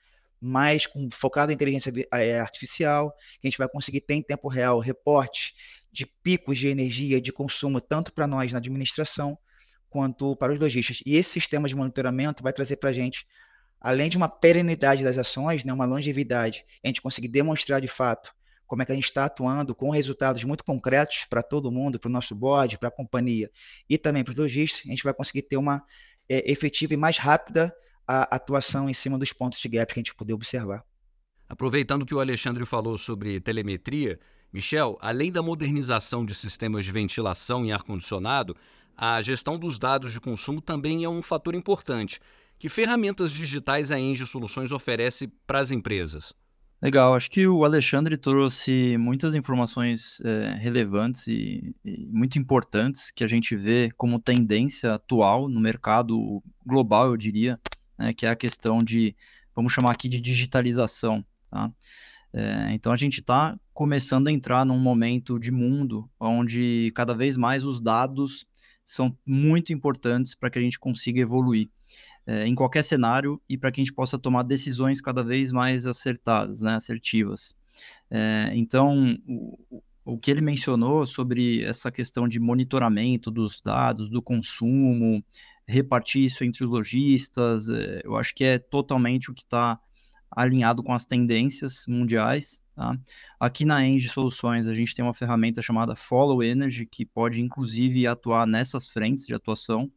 mais 0.40 0.86
com, 0.86 1.10
focado 1.10 1.52
em 1.52 1.54
inteligência 1.54 1.92
é, 2.14 2.40
artificial, 2.40 3.12
que 3.38 3.46
a 3.46 3.50
gente 3.50 3.58
vai 3.58 3.68
conseguir 3.68 4.00
ter 4.00 4.14
em 4.14 4.22
tempo 4.22 4.48
real 4.48 4.78
reportes 4.78 5.52
de 5.92 6.06
picos 6.06 6.58
de 6.58 6.68
energia, 6.68 7.20
de 7.20 7.30
consumo, 7.30 7.80
tanto 7.80 8.12
para 8.12 8.26
nós 8.26 8.50
na 8.50 8.58
administração, 8.58 9.36
quanto 9.90 10.34
para 10.36 10.52
os 10.52 10.58
lojistas. 10.58 11.02
E 11.04 11.16
esse 11.16 11.30
sistema 11.30 11.68
de 11.68 11.74
monitoramento 11.74 12.42
vai 12.42 12.52
trazer 12.52 12.76
para 12.76 12.88
a 12.90 12.92
gente, 12.92 13.26
além 13.78 14.08
de 14.08 14.16
uma 14.16 14.28
perenidade 14.28 15.04
das 15.04 15.18
ações, 15.18 15.64
né, 15.64 15.72
uma 15.72 15.84
longevidade, 15.84 16.64
a 16.82 16.86
gente 16.88 17.02
conseguir 17.02 17.28
demonstrar 17.28 17.80
de 17.80 17.88
fato 17.88 18.32
como 18.70 18.82
é 18.82 18.86
que 18.86 18.92
a 18.92 18.94
gente 18.94 19.06
está 19.06 19.24
atuando 19.24 19.74
com 19.74 19.90
resultados 19.90 20.44
muito 20.44 20.64
concretos 20.64 21.26
para 21.28 21.42
todo 21.42 21.72
mundo, 21.72 21.98
para 21.98 22.08
o 22.08 22.12
nosso 22.12 22.36
board, 22.36 22.78
para 22.78 22.86
a 22.86 22.92
companhia 22.92 23.50
e 23.88 23.98
também 23.98 24.22
para 24.22 24.30
os 24.30 24.38
lojistas, 24.38 24.82
a 24.86 24.90
gente 24.90 25.02
vai 25.02 25.12
conseguir 25.12 25.42
ter 25.42 25.56
uma 25.56 25.82
é, 26.28 26.48
efetiva 26.48 26.94
e 26.94 26.96
mais 26.96 27.18
rápida 27.18 27.74
atuação 28.06 28.88
em 28.88 28.94
cima 28.94 29.18
dos 29.18 29.32
pontos 29.32 29.58
de 29.58 29.68
gap 29.68 29.92
que 29.92 29.98
a 29.98 30.02
gente 30.02 30.14
poder 30.14 30.34
observar. 30.34 30.84
Aproveitando 31.48 32.06
que 32.06 32.14
o 32.14 32.20
Alexandre 32.20 32.64
falou 32.64 32.96
sobre 32.96 33.40
telemetria, 33.40 34.20
Michel, 34.52 34.96
além 35.00 35.32
da 35.32 35.42
modernização 35.42 36.24
de 36.24 36.32
sistemas 36.32 36.84
de 36.84 36.92
ventilação 36.92 37.66
e 37.66 37.72
ar-condicionado, 37.72 38.56
a 38.96 39.20
gestão 39.20 39.58
dos 39.58 39.80
dados 39.80 40.12
de 40.12 40.20
consumo 40.20 40.60
também 40.60 41.02
é 41.02 41.08
um 41.08 41.22
fator 41.22 41.56
importante. 41.56 42.20
Que 42.56 42.68
ferramentas 42.68 43.32
digitais 43.32 43.90
a 43.90 43.98
Engie 43.98 44.26
Soluções 44.26 44.70
oferece 44.70 45.26
para 45.44 45.58
as 45.58 45.72
empresas? 45.72 46.32
Legal, 46.82 47.14
acho 47.14 47.30
que 47.30 47.46
o 47.46 47.62
Alexandre 47.62 48.16
trouxe 48.16 48.96
muitas 48.96 49.34
informações 49.34 50.18
é, 50.22 50.54
relevantes 50.54 51.26
e, 51.26 51.74
e, 51.84 52.06
muito 52.06 52.38
importantes 52.38 53.10
que 53.10 53.22
a 53.22 53.26
gente 53.26 53.54
vê 53.54 53.90
como 53.98 54.18
tendência 54.18 54.94
atual 54.94 55.46
no 55.46 55.60
mercado 55.60 56.42
global, 56.64 57.08
eu 57.08 57.18
diria, 57.18 57.60
né, 57.98 58.14
que 58.14 58.24
é 58.24 58.30
a 58.30 58.36
questão 58.36 58.82
de, 58.82 59.14
vamos 59.54 59.74
chamar 59.74 59.92
aqui 59.92 60.08
de 60.08 60.18
digitalização. 60.22 61.22
Tá? 61.50 61.70
É, 62.32 62.72
então 62.72 62.92
a 62.92 62.96
gente 62.96 63.20
está 63.20 63.58
começando 63.74 64.28
a 64.28 64.32
entrar 64.32 64.64
num 64.64 64.78
momento 64.78 65.38
de 65.38 65.50
mundo 65.50 66.08
onde 66.18 66.92
cada 66.94 67.14
vez 67.14 67.36
mais 67.36 67.62
os 67.62 67.78
dados 67.78 68.46
são 68.86 69.14
muito 69.26 69.70
importantes 69.70 70.34
para 70.34 70.48
que 70.48 70.58
a 70.58 70.62
gente 70.62 70.78
consiga 70.78 71.20
evoluir. 71.20 71.68
É, 72.30 72.46
em 72.46 72.54
qualquer 72.54 72.84
cenário 72.84 73.42
e 73.48 73.58
para 73.58 73.72
que 73.72 73.80
a 73.80 73.84
gente 73.84 73.92
possa 73.92 74.16
tomar 74.16 74.44
decisões 74.44 75.00
cada 75.00 75.24
vez 75.24 75.50
mais 75.50 75.84
acertadas, 75.84 76.60
né, 76.60 76.76
assertivas. 76.76 77.56
É, 78.08 78.52
então, 78.54 79.18
o, 79.26 79.82
o 80.04 80.16
que 80.16 80.30
ele 80.30 80.40
mencionou 80.40 81.04
sobre 81.08 81.64
essa 81.64 81.90
questão 81.90 82.28
de 82.28 82.38
monitoramento 82.38 83.32
dos 83.32 83.60
dados, 83.60 84.08
do 84.08 84.22
consumo, 84.22 85.24
repartir 85.66 86.24
isso 86.24 86.44
entre 86.44 86.64
os 86.64 86.70
lojistas, 86.70 87.68
é, 87.68 88.00
eu 88.04 88.14
acho 88.14 88.32
que 88.32 88.44
é 88.44 88.60
totalmente 88.60 89.28
o 89.28 89.34
que 89.34 89.42
está 89.42 89.80
alinhado 90.30 90.84
com 90.84 90.92
as 90.92 91.04
tendências 91.04 91.84
mundiais. 91.88 92.62
Tá? 92.76 92.96
Aqui 93.40 93.64
na 93.64 93.84
Engie 93.84 94.08
Soluções, 94.08 94.68
a 94.68 94.74
gente 94.74 94.94
tem 94.94 95.04
uma 95.04 95.14
ferramenta 95.14 95.60
chamada 95.60 95.96
Follow 95.96 96.44
Energy, 96.44 96.86
que 96.86 97.04
pode 97.04 97.40
inclusive 97.40 98.06
atuar 98.06 98.46
nessas 98.46 98.88
frentes 98.88 99.26
de 99.26 99.34
atuação. 99.34 99.90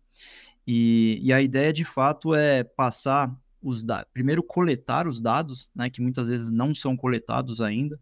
E, 0.65 1.19
e 1.21 1.33
a 1.33 1.41
ideia 1.41 1.73
de 1.73 1.83
fato 1.83 2.33
é 2.33 2.63
passar 2.63 3.33
os 3.61 3.83
dados, 3.83 4.09
primeiro 4.13 4.43
coletar 4.43 5.07
os 5.07 5.21
dados, 5.21 5.69
né, 5.73 5.89
que 5.89 6.01
muitas 6.01 6.27
vezes 6.27 6.51
não 6.51 6.75
são 6.75 6.97
coletados 6.97 7.61
ainda. 7.61 7.99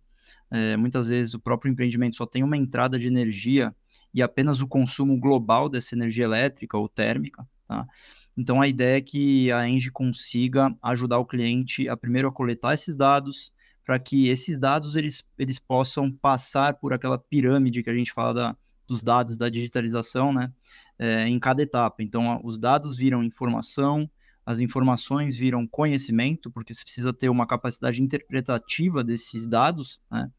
É, 0.49 0.75
muitas 0.75 1.07
vezes 1.07 1.33
o 1.33 1.39
próprio 1.39 1.71
empreendimento 1.71 2.17
só 2.17 2.25
tem 2.25 2.43
uma 2.43 2.57
entrada 2.57 2.99
de 2.99 3.07
energia 3.07 3.73
e 4.13 4.21
apenas 4.21 4.59
o 4.59 4.67
consumo 4.67 5.17
global 5.17 5.69
dessa 5.69 5.95
energia 5.95 6.25
elétrica 6.25 6.77
ou 6.77 6.89
térmica. 6.89 7.47
Tá? 7.67 7.87
Então 8.35 8.61
a 8.61 8.67
ideia 8.67 8.97
é 8.97 9.01
que 9.01 9.51
a 9.51 9.67
Engie 9.67 9.91
consiga 9.91 10.75
ajudar 10.81 11.19
o 11.19 11.25
cliente 11.25 11.87
a 11.87 11.95
primeiro 11.95 12.27
a 12.27 12.31
coletar 12.31 12.73
esses 12.73 12.95
dados, 12.95 13.53
para 13.85 13.99
que 13.99 14.27
esses 14.27 14.59
dados 14.59 14.95
eles, 14.95 15.23
eles 15.37 15.59
possam 15.59 16.11
passar 16.11 16.75
por 16.75 16.93
aquela 16.93 17.17
pirâmide 17.17 17.83
que 17.83 17.89
a 17.89 17.95
gente 17.95 18.11
fala 18.11 18.33
da, 18.33 18.57
dos 18.87 19.03
dados 19.03 19.37
da 19.37 19.49
digitalização, 19.49 20.33
né? 20.33 20.51
É, 20.99 21.27
em 21.27 21.39
cada 21.39 21.63
etapa. 21.63 22.03
Então, 22.03 22.39
os 22.43 22.59
dados 22.59 22.95
viram 22.95 23.23
informação, 23.23 24.09
as 24.45 24.59
informações 24.59 25.35
viram 25.35 25.65
conhecimento, 25.67 26.51
porque 26.51 26.73
você 26.73 26.83
precisa 26.83 27.11
ter 27.11 27.29
uma 27.29 27.47
capacidade 27.47 28.01
interpretativa 28.01 29.03
desses 29.03 29.47
dados, 29.47 29.99
né? 30.11 30.29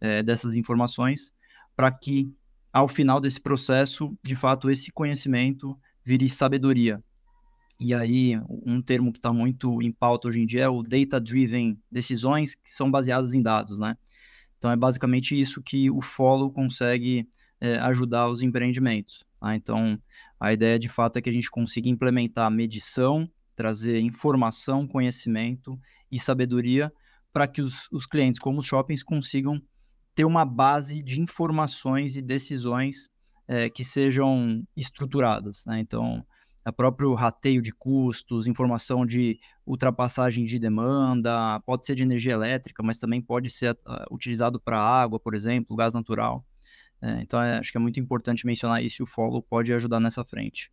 É, 0.00 0.22
dessas 0.22 0.54
informações, 0.54 1.32
para 1.76 1.90
que 1.90 2.32
ao 2.72 2.88
final 2.88 3.20
desse 3.20 3.40
processo, 3.40 4.16
de 4.22 4.36
fato, 4.36 4.70
esse 4.70 4.92
conhecimento 4.92 5.78
vire 6.04 6.28
sabedoria. 6.28 7.02
E 7.80 7.94
aí, 7.94 8.40
um 8.48 8.82
termo 8.82 9.12
que 9.12 9.18
está 9.18 9.32
muito 9.32 9.80
em 9.80 9.92
pauta 9.92 10.28
hoje 10.28 10.40
em 10.40 10.46
dia 10.46 10.64
é 10.64 10.68
o 10.68 10.82
data-driven 10.82 11.78
decisões 11.90 12.54
que 12.54 12.72
são 12.72 12.90
baseadas 12.90 13.34
em 13.34 13.42
dados, 13.42 13.78
né? 13.78 13.96
Então, 14.56 14.70
é 14.70 14.76
basicamente 14.76 15.38
isso 15.38 15.62
que 15.62 15.88
o 15.88 16.00
Follow 16.02 16.50
consegue 16.50 17.28
é, 17.60 17.76
ajudar 17.78 18.28
os 18.28 18.42
empreendimentos. 18.42 19.24
Tá? 19.40 19.54
Então, 19.54 20.00
a 20.38 20.52
ideia 20.52 20.78
de 20.78 20.88
fato 20.88 21.18
é 21.18 21.22
que 21.22 21.30
a 21.30 21.32
gente 21.32 21.50
consiga 21.50 21.88
implementar 21.88 22.50
medição, 22.50 23.28
trazer 23.56 24.00
informação, 24.00 24.86
conhecimento 24.86 25.78
e 26.10 26.18
sabedoria 26.18 26.92
para 27.32 27.46
que 27.46 27.60
os, 27.60 27.88
os 27.92 28.06
clientes, 28.06 28.40
como 28.40 28.60
os 28.60 28.66
shoppings, 28.66 29.02
consigam 29.02 29.60
ter 30.14 30.24
uma 30.24 30.44
base 30.44 31.02
de 31.02 31.20
informações 31.20 32.16
e 32.16 32.22
decisões 32.22 33.08
é, 33.46 33.68
que 33.68 33.84
sejam 33.84 34.62
estruturadas. 34.76 35.64
Né? 35.66 35.80
Então, 35.80 36.24
o 36.68 36.72
próprio 36.72 37.14
rateio 37.14 37.62
de 37.62 37.72
custos, 37.72 38.46
informação 38.46 39.06
de 39.06 39.38
ultrapassagem 39.66 40.44
de 40.44 40.58
demanda, 40.58 41.60
pode 41.64 41.86
ser 41.86 41.94
de 41.94 42.02
energia 42.02 42.32
elétrica, 42.32 42.82
mas 42.82 42.98
também 42.98 43.22
pode 43.22 43.48
ser 43.50 43.72
uh, 43.72 44.14
utilizado 44.14 44.60
para 44.60 44.78
água, 44.78 45.18
por 45.18 45.34
exemplo, 45.34 45.76
gás 45.76 45.94
natural. 45.94 46.44
É, 47.00 47.20
então, 47.20 47.40
é, 47.40 47.58
acho 47.58 47.70
que 47.70 47.78
é 47.78 47.80
muito 47.80 48.00
importante 48.00 48.46
mencionar 48.46 48.82
isso 48.82 49.02
e 49.02 49.04
o 49.04 49.06
Follow 49.06 49.42
pode 49.42 49.72
ajudar 49.72 50.00
nessa 50.00 50.24
frente. 50.24 50.70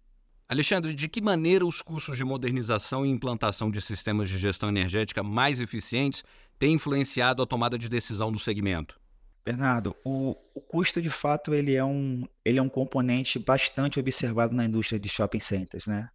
Alexandre, 0.47 0.93
de 0.93 1.07
que 1.07 1.21
maneira 1.21 1.65
os 1.65 1.81
custos 1.81 2.17
de 2.17 2.23
modernização 2.23 3.05
e 3.05 3.09
implantação 3.09 3.71
de 3.71 3.81
sistemas 3.81 4.29
de 4.29 4.37
gestão 4.37 4.69
energética 4.69 5.23
mais 5.23 5.59
eficientes 5.59 6.23
têm 6.59 6.73
influenciado 6.73 7.41
a 7.41 7.47
tomada 7.47 7.77
de 7.77 7.89
decisão 7.89 8.31
do 8.31 8.37
segmento? 8.37 8.99
Bernardo, 9.43 9.95
o, 10.03 10.35
o 10.55 10.61
custo 10.61 11.01
de 11.01 11.09
fato 11.09 11.53
ele 11.53 11.75
é, 11.75 11.83
um, 11.83 12.27
ele 12.43 12.57
é 12.57 12.61
um 12.61 12.69
componente 12.69 13.37
bastante 13.37 13.99
observado 13.99 14.55
na 14.55 14.65
indústria 14.65 14.99
de 14.99 15.09
shopping 15.09 15.39
centers. 15.39 15.85
Né? 15.87 16.09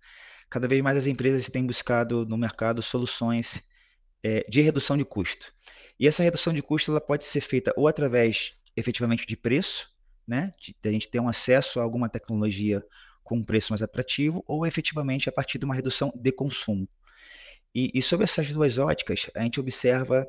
Cada 0.48 0.66
vez 0.66 0.80
mais 0.82 0.96
as 0.96 1.06
empresas 1.06 1.48
têm 1.48 1.66
buscado 1.66 2.24
no 2.26 2.36
mercado 2.36 2.82
soluções 2.82 3.62
é, 4.22 4.44
de 4.48 4.60
redução 4.60 4.96
de 4.96 5.04
custo. 5.04 5.52
E 5.98 6.06
essa 6.06 6.22
redução 6.22 6.52
de 6.52 6.62
custo 6.62 6.90
ela 6.90 7.00
pode 7.00 7.24
ser 7.24 7.40
feita 7.40 7.72
ou 7.76 7.86
através 7.86 8.54
efetivamente 8.76 9.26
de 9.26 9.36
preço, 9.36 9.89
né? 10.30 10.52
De, 10.60 10.76
de 10.80 10.88
a 10.88 10.92
gente 10.92 11.08
ter 11.08 11.18
um 11.18 11.28
acesso 11.28 11.80
a 11.80 11.82
alguma 11.82 12.08
tecnologia 12.08 12.84
com 13.24 13.36
um 13.36 13.44
preço 13.44 13.72
mais 13.72 13.82
atrativo, 13.82 14.44
ou 14.46 14.64
efetivamente 14.64 15.28
a 15.28 15.32
partir 15.32 15.58
de 15.58 15.64
uma 15.64 15.74
redução 15.74 16.12
de 16.14 16.30
consumo. 16.30 16.88
E, 17.74 17.90
e 17.92 18.00
sobre 18.00 18.24
essas 18.24 18.50
duas 18.50 18.78
óticas, 18.78 19.28
a 19.34 19.42
gente 19.42 19.58
observa 19.58 20.26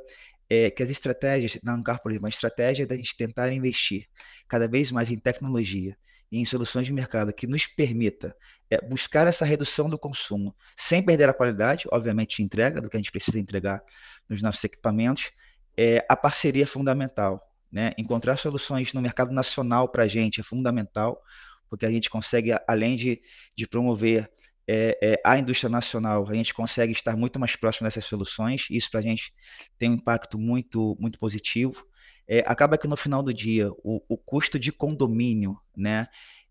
é, 0.50 0.72
que 0.72 0.82
as 0.82 0.90
estratégias, 0.90 1.60
na 1.64 1.76
Ancar, 1.76 2.02
por 2.02 2.12
exemplo, 2.12 2.26
a 2.26 2.30
estratégia 2.30 2.86
da 2.86 2.96
gente 2.96 3.16
tentar 3.16 3.54
investir 3.54 4.08
cada 4.48 4.68
vez 4.68 4.92
mais 4.92 5.12
em 5.12 5.18
tecnologia 5.18 5.96
e 6.32 6.40
em 6.40 6.46
soluções 6.46 6.88
de 6.88 6.94
mercado 6.94 7.32
que 7.32 7.46
nos 7.46 7.68
permita 7.68 8.36
é, 8.72 8.82
buscar 8.82 9.28
essa 9.28 9.46
redução 9.46 9.88
do 9.90 10.00
consumo 10.00 10.56
sem 10.76 11.04
perder 11.04 11.30
a 11.30 11.34
qualidade, 11.34 11.86
obviamente, 11.92 12.38
de 12.38 12.44
entrega 12.44 12.82
do 12.82 12.90
que 12.90 12.98
a 12.98 13.00
gente 13.00 13.12
precisa 13.12 13.40
entregar 13.40 13.84
nos 14.28 14.42
nossos 14.42 14.64
equipamentos, 14.64 15.32
é, 15.78 16.04
a 16.10 16.16
parceria 16.16 16.64
é 16.64 16.66
fundamental. 16.66 17.51
Né? 17.72 17.94
Encontrar 17.98 18.38
soluções 18.38 18.94
no 18.94 19.02
mercado 19.02 19.34
nacional 19.34 19.88
para 19.88 20.04
a 20.04 20.08
gente 20.08 20.42
é 20.42 20.44
fundamental, 20.44 21.22
porque 21.70 21.86
a 21.86 21.92
gente 21.92 22.10
consegue, 22.10 22.52
além 22.68 22.98
de, 22.98 23.22
de 23.56 23.66
promover 23.66 24.30
é, 24.68 24.98
é, 25.02 25.22
a 25.26 25.38
indústria 25.38 25.70
nacional, 25.70 26.28
a 26.30 26.34
gente 26.34 26.54
consegue 26.54 26.92
estar 26.92 27.16
muito 27.16 27.40
mais 27.40 27.56
próximo 27.56 27.88
dessas 27.88 28.06
soluções. 28.06 28.68
Isso 28.70 28.92
para 28.92 29.00
a 29.00 29.04
gente 29.04 29.34
tem 29.78 29.90
um 29.90 29.96
impacto 29.96 30.38
muito, 30.38 30.98
muito 31.00 31.18
positivo. 31.20 31.86
É, 32.28 32.40
acaba 32.46 32.78
que 32.78 32.88
no 32.88 32.96
final 32.96 33.24
do 33.24 33.34
dia, 33.34 33.70
o, 33.84 34.02
o 34.08 34.18
custo 34.18 34.60
de 34.60 34.72
condomínio, 34.72 35.58
né? 35.76 36.08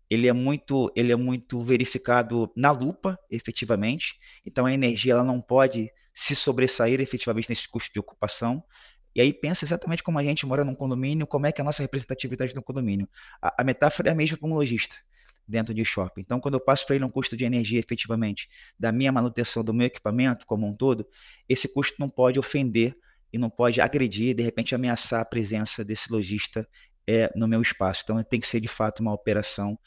Ele 0.09 0.27
é 0.27 0.33
muito, 0.33 0.91
ele 0.95 1.11
é 1.11 1.15
muito 1.15 1.61
verificado 1.61 2.51
na 2.55 2.69
lupa, 2.71 3.17
efetivamente. 3.29 4.15
Então 4.45 4.65
a 4.65 4.73
energia 4.73 5.13
ela 5.13 5.23
não 5.23 5.39
pode 5.39 5.89
se 6.13 6.35
sobressair 6.35 6.99
efetivamente 6.99 7.49
nesse 7.49 7.67
custo 7.69 7.93
de 7.93 7.99
ocupação. 7.99 8.63
E 9.15 9.21
aí 9.21 9.33
pensa 9.33 9.65
exatamente 9.65 10.03
como 10.03 10.17
a 10.17 10.23
gente 10.23 10.45
mora 10.45 10.63
num 10.63 10.75
condomínio, 10.75 11.27
como 11.27 11.45
é 11.45 11.51
que 11.51 11.61
é 11.61 11.63
a 11.63 11.65
nossa 11.65 11.81
representatividade 11.81 12.55
no 12.55 12.63
condomínio. 12.63 13.07
A, 13.41 13.61
a 13.61 13.63
metáfora 13.63 14.09
é 14.09 14.11
a 14.11 14.15
mesma 14.15 14.37
como 14.37 14.53
um 14.53 14.57
lojista 14.57 14.95
dentro 15.47 15.73
de 15.73 15.83
shopping. 15.83 16.21
Então, 16.21 16.39
quando 16.39 16.55
eu 16.55 16.59
passo 16.59 16.85
para 16.85 16.95
ele 16.95 17.05
um 17.05 17.09
custo 17.09 17.35
de 17.35 17.43
energia 17.43 17.79
efetivamente 17.79 18.49
da 18.79 18.91
minha 18.91 19.11
manutenção 19.11 19.63
do 19.63 19.73
meu 19.73 19.87
equipamento 19.87 20.45
como 20.45 20.65
um 20.67 20.73
todo, 20.73 21.05
esse 21.47 21.67
custo 21.67 21.97
não 21.99 22.09
pode 22.09 22.39
ofender 22.39 22.95
e 23.33 23.37
não 23.37 23.49
pode 23.49 23.81
agredir, 23.81 24.35
de 24.35 24.43
repente 24.43 24.73
ameaçar 24.73 25.21
a 25.21 25.25
presença 25.25 25.83
desse 25.83 26.11
lojista 26.11 26.67
é, 27.07 27.31
no 27.35 27.47
meu 27.47 27.61
espaço. 27.61 28.01
Então, 28.03 28.23
tem 28.23 28.39
que 28.39 28.47
ser 28.47 28.59
de 28.59 28.67
fato 28.67 29.01
uma 29.01 29.13
operação 29.13 29.77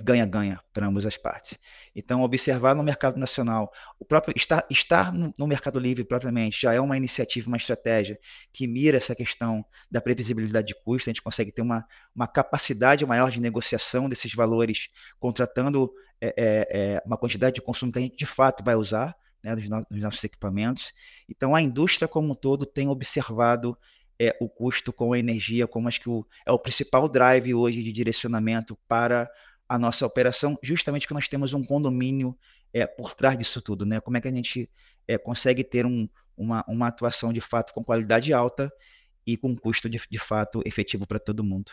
ganha-ganha 0.00 0.54
é, 0.54 0.58
para 0.72 0.86
ambas 0.86 1.04
as 1.04 1.16
partes. 1.16 1.58
Então, 1.94 2.22
observar 2.22 2.74
no 2.74 2.82
mercado 2.82 3.18
nacional, 3.18 3.72
o 3.98 4.04
próprio 4.04 4.32
estar, 4.36 4.64
estar 4.70 5.12
no, 5.12 5.34
no, 5.36 5.46
mercado 5.46 5.78
livre 5.80 6.04
propriamente 6.04 6.62
já 6.62 6.72
é 6.72 6.80
uma 6.80 6.96
iniciativa, 6.96 7.48
uma 7.48 7.56
estratégia 7.56 8.18
que 8.52 8.66
mira 8.66 8.96
essa 8.96 9.14
questão 9.14 9.64
da 9.90 10.00
previsibilidade 10.00 10.68
de 10.68 10.74
custo. 10.84 11.10
A 11.10 11.12
gente 11.12 11.22
consegue 11.22 11.50
ter 11.50 11.62
uma, 11.62 11.84
uma 12.14 12.28
capacidade 12.28 13.04
maior 13.04 13.30
de 13.30 13.40
negociação 13.40 14.08
desses 14.08 14.32
valores, 14.34 14.88
contratando 15.18 15.92
é, 16.20 16.34
é, 16.36 16.68
é 16.70 17.02
uma 17.04 17.16
quantidade 17.16 17.56
de 17.56 17.62
consumo 17.62 17.90
que 17.90 17.98
a 17.98 18.02
gente 18.02 18.16
de 18.16 18.26
fato 18.26 18.62
vai 18.62 18.76
usar 18.76 19.16
né, 19.42 19.54
nos, 19.56 19.68
no, 19.68 19.86
nos 19.90 20.02
nossos 20.02 20.22
equipamentos. 20.22 20.92
Então, 21.28 21.56
a 21.56 21.62
indústria 21.62 22.06
como 22.06 22.32
um 22.32 22.34
todo 22.36 22.64
tem 22.64 22.88
observado 22.88 23.76
é, 24.20 24.36
o 24.38 24.50
custo 24.50 24.92
com 24.92 25.14
a 25.14 25.18
energia, 25.18 25.66
como 25.66 25.88
acho 25.88 26.00
que 26.00 26.10
o, 26.10 26.26
é 26.46 26.52
o 26.52 26.58
principal 26.58 27.08
drive 27.08 27.54
hoje 27.54 27.82
de 27.82 27.90
direcionamento 27.90 28.78
para 28.86 29.30
a 29.66 29.78
nossa 29.78 30.04
operação, 30.04 30.58
justamente 30.62 31.08
que 31.08 31.14
nós 31.14 31.26
temos 31.26 31.54
um 31.54 31.64
condomínio 31.64 32.36
é, 32.70 32.86
por 32.86 33.14
trás 33.14 33.38
disso 33.38 33.62
tudo, 33.62 33.86
né? 33.86 33.98
Como 33.98 34.18
é 34.18 34.20
que 34.20 34.28
a 34.28 34.32
gente 34.32 34.68
é, 35.08 35.16
consegue 35.16 35.64
ter 35.64 35.86
um, 35.86 36.06
uma, 36.36 36.62
uma 36.68 36.88
atuação 36.88 37.32
de 37.32 37.40
fato 37.40 37.72
com 37.72 37.82
qualidade 37.82 38.30
alta 38.32 38.70
e 39.26 39.38
com 39.38 39.56
custo 39.56 39.88
de, 39.88 39.98
de 40.10 40.18
fato 40.18 40.60
efetivo 40.66 41.06
para 41.06 41.18
todo 41.18 41.42
mundo. 41.42 41.72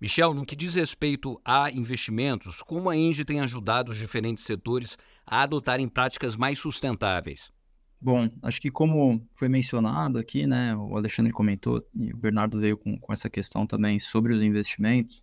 Michel, 0.00 0.34
no 0.34 0.44
que 0.44 0.56
diz 0.56 0.74
respeito 0.74 1.40
a 1.44 1.70
investimentos, 1.70 2.62
como 2.62 2.90
a 2.90 2.96
Engie 2.96 3.24
tem 3.24 3.40
ajudado 3.40 3.92
os 3.92 3.96
diferentes 3.96 4.44
setores 4.44 4.98
a 5.24 5.42
adotarem 5.42 5.88
práticas 5.88 6.36
mais 6.36 6.58
sustentáveis? 6.58 7.50
Bom, 8.00 8.28
acho 8.42 8.60
que 8.60 8.70
como 8.70 9.26
foi 9.34 9.48
mencionado 9.48 10.18
aqui, 10.18 10.46
né, 10.46 10.76
o 10.76 10.96
Alexandre 10.96 11.32
comentou 11.32 11.84
e 11.94 12.12
o 12.12 12.16
Bernardo 12.16 12.60
veio 12.60 12.76
com, 12.76 12.98
com 12.98 13.12
essa 13.12 13.30
questão 13.30 13.66
também 13.66 13.98
sobre 13.98 14.34
os 14.34 14.42
investimentos, 14.42 15.22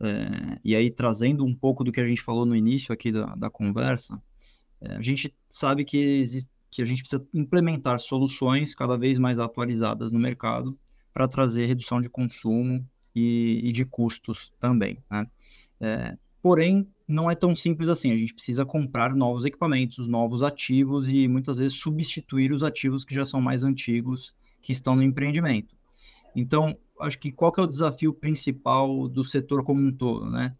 é, 0.00 0.58
e 0.64 0.76
aí 0.76 0.90
trazendo 0.90 1.44
um 1.44 1.54
pouco 1.54 1.82
do 1.82 1.90
que 1.90 2.00
a 2.00 2.04
gente 2.04 2.22
falou 2.22 2.44
no 2.44 2.54
início 2.54 2.92
aqui 2.92 3.10
da, 3.10 3.34
da 3.34 3.50
conversa, 3.50 4.20
é, 4.80 4.96
a 4.96 5.02
gente 5.02 5.34
sabe 5.48 5.84
que, 5.84 5.98
existe, 5.98 6.50
que 6.70 6.82
a 6.82 6.84
gente 6.84 7.02
precisa 7.02 7.26
implementar 7.34 7.98
soluções 7.98 8.74
cada 8.74 8.96
vez 8.96 9.18
mais 9.18 9.38
atualizadas 9.38 10.12
no 10.12 10.18
mercado 10.18 10.78
para 11.12 11.26
trazer 11.26 11.66
redução 11.66 12.00
de 12.00 12.08
consumo 12.08 12.86
e, 13.14 13.60
e 13.64 13.72
de 13.72 13.84
custos 13.84 14.52
também, 14.60 15.02
né? 15.10 15.26
É, 15.80 16.16
porém, 16.42 16.86
não 17.10 17.30
é 17.30 17.34
tão 17.34 17.54
simples 17.54 17.88
assim. 17.88 18.12
A 18.12 18.16
gente 18.16 18.34
precisa 18.34 18.64
comprar 18.64 19.14
novos 19.14 19.44
equipamentos, 19.44 20.06
novos 20.06 20.42
ativos 20.42 21.08
e 21.12 21.26
muitas 21.26 21.58
vezes 21.58 21.76
substituir 21.76 22.52
os 22.52 22.62
ativos 22.62 23.04
que 23.04 23.14
já 23.14 23.24
são 23.24 23.40
mais 23.40 23.64
antigos 23.64 24.34
que 24.62 24.72
estão 24.72 24.94
no 24.94 25.02
empreendimento. 25.02 25.74
Então, 26.34 26.76
acho 27.00 27.18
que 27.18 27.32
qual 27.32 27.50
que 27.50 27.60
é 27.60 27.64
o 27.64 27.66
desafio 27.66 28.12
principal 28.12 29.08
do 29.08 29.24
setor 29.24 29.64
como 29.64 29.80
um 29.80 29.92
todo, 29.92 30.30
né? 30.30 30.54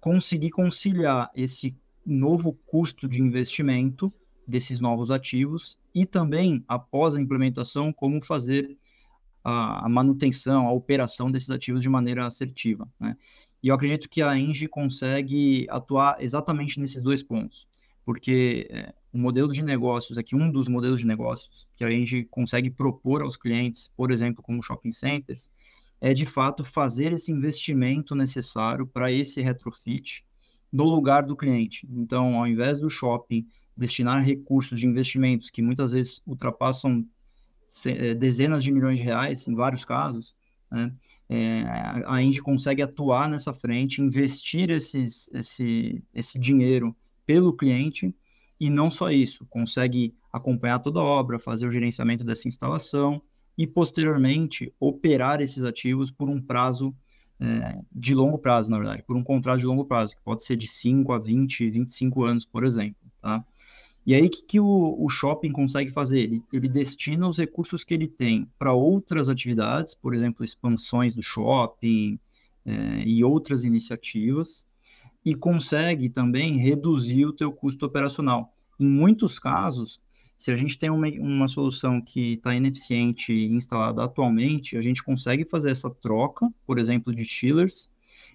Conseguir 0.00 0.50
conciliar 0.50 1.30
esse 1.34 1.76
novo 2.04 2.52
custo 2.66 3.08
de 3.08 3.20
investimento 3.20 4.12
desses 4.46 4.80
novos 4.80 5.10
ativos 5.10 5.78
e 5.94 6.04
também, 6.04 6.64
após 6.66 7.16
a 7.16 7.20
implementação, 7.20 7.92
como 7.92 8.22
fazer 8.22 8.76
a, 9.44 9.88
manutenção, 9.88 10.66
a 10.66 10.72
operação 10.72 11.30
desses 11.30 11.50
ativos 11.50 11.82
de 11.82 11.88
maneira 11.88 12.26
assertiva. 12.26 12.88
Né? 12.98 13.16
E 13.62 13.68
eu 13.68 13.74
acredito 13.74 14.08
que 14.08 14.22
a 14.22 14.36
Engie 14.36 14.66
consegue 14.66 15.66
atuar 15.70 16.16
exatamente 16.20 16.80
nesses 16.80 17.02
dois 17.02 17.22
pontos, 17.22 17.68
porque 18.04 18.66
é, 18.70 18.92
o 19.12 19.18
modelo 19.18 19.52
de 19.52 19.62
negócios, 19.62 20.18
aqui 20.18 20.34
um 20.34 20.50
dos 20.50 20.66
modelos 20.66 21.00
de 21.00 21.06
negócios 21.06 21.68
que 21.76 21.84
a 21.84 21.92
Engie 21.92 22.24
consegue 22.24 22.70
propor 22.70 23.22
aos 23.22 23.36
clientes, 23.36 23.88
por 23.96 24.10
exemplo, 24.10 24.42
como 24.42 24.62
shopping 24.62 24.90
centers, 24.90 25.48
é 26.00 26.12
de 26.12 26.26
fato 26.26 26.64
fazer 26.64 27.12
esse 27.12 27.30
investimento 27.30 28.14
necessário 28.16 28.86
para 28.86 29.12
esse 29.12 29.40
retrofit 29.40 30.24
no 30.72 30.84
lugar 30.84 31.24
do 31.24 31.36
cliente. 31.36 31.86
Então, 31.88 32.36
ao 32.36 32.46
invés 32.48 32.80
do 32.80 32.90
shopping 32.90 33.46
destinar 33.76 34.24
recursos 34.24 34.80
de 34.80 34.86
investimentos 34.86 35.48
que 35.48 35.62
muitas 35.62 35.92
vezes 35.92 36.20
ultrapassam 36.26 37.06
eh, 37.86 38.14
dezenas 38.14 38.64
de 38.64 38.72
milhões 38.72 38.98
de 38.98 39.04
reais, 39.04 39.46
em 39.46 39.54
vários 39.54 39.84
casos, 39.84 40.34
né? 40.72 40.92
É, 41.34 41.64
a 42.06 42.20
Indy 42.20 42.42
consegue 42.42 42.82
atuar 42.82 43.26
nessa 43.26 43.54
frente, 43.54 44.02
investir 44.02 44.68
esses, 44.68 45.30
esse, 45.32 46.04
esse 46.12 46.38
dinheiro 46.38 46.94
pelo 47.24 47.56
cliente, 47.56 48.14
e 48.60 48.68
não 48.68 48.90
só 48.90 49.10
isso, 49.10 49.46
consegue 49.46 50.14
acompanhar 50.30 50.78
toda 50.80 51.00
a 51.00 51.02
obra, 51.02 51.38
fazer 51.38 51.66
o 51.66 51.70
gerenciamento 51.70 52.22
dessa 52.22 52.48
instalação 52.48 53.22
e, 53.56 53.66
posteriormente, 53.66 54.74
operar 54.78 55.40
esses 55.40 55.64
ativos 55.64 56.10
por 56.10 56.28
um 56.28 56.38
prazo 56.38 56.94
é, 57.40 57.78
de 57.90 58.14
longo 58.14 58.36
prazo, 58.36 58.70
na 58.70 58.76
verdade, 58.76 59.02
por 59.02 59.16
um 59.16 59.24
contrato 59.24 59.60
de 59.60 59.66
longo 59.66 59.86
prazo, 59.86 60.14
que 60.14 60.22
pode 60.22 60.44
ser 60.44 60.56
de 60.56 60.66
5 60.66 61.12
a 61.12 61.18
20, 61.18 61.70
25 61.70 62.24
anos, 62.24 62.44
por 62.44 62.62
exemplo. 62.62 63.10
Tá? 63.22 63.42
E 64.04 64.14
aí, 64.14 64.26
o 64.26 64.30
que, 64.30 64.42
que 64.42 64.60
o, 64.60 64.96
o, 64.98 65.08
shopping 65.08 65.52
consegue 65.52 65.90
fazer? 65.90 66.20
Ele, 66.20 66.42
ele 66.52 66.68
destina 66.68 67.26
os 67.26 67.38
recursos 67.38 67.84
que 67.84 67.94
ele 67.94 68.08
tem 68.08 68.48
para 68.58 68.72
outras 68.72 69.28
atividades, 69.28 69.94
por 69.94 70.12
exemplo, 70.12 70.44
expansões 70.44 71.14
do 71.14 71.22
shopping 71.22 72.18
é, 72.66 73.04
e 73.06 73.22
outras 73.22 73.64
iniciativas, 73.64 74.66
e 75.24 75.36
consegue 75.36 76.08
também 76.08 76.58
reduzir 76.58 77.26
o 77.26 77.32
teu 77.32 77.52
custo 77.52 77.86
operacional. 77.86 78.52
Em 78.78 78.86
muitos 78.86 79.38
casos, 79.38 80.00
se 80.36 80.50
a 80.50 80.56
gente 80.56 80.76
tem 80.76 80.90
uma, 80.90 81.06
uma 81.20 81.46
solução 81.46 82.00
que 82.00 82.32
está 82.32 82.52
ineficiente 82.52 83.32
instalada 83.32 84.02
atualmente, 84.02 84.76
a 84.76 84.80
gente 84.80 85.00
consegue 85.00 85.44
fazer 85.44 85.70
essa 85.70 85.88
troca, 85.88 86.48
por 86.66 86.80
exemplo, 86.80 87.14
de 87.14 87.24
chillers, 87.24 87.88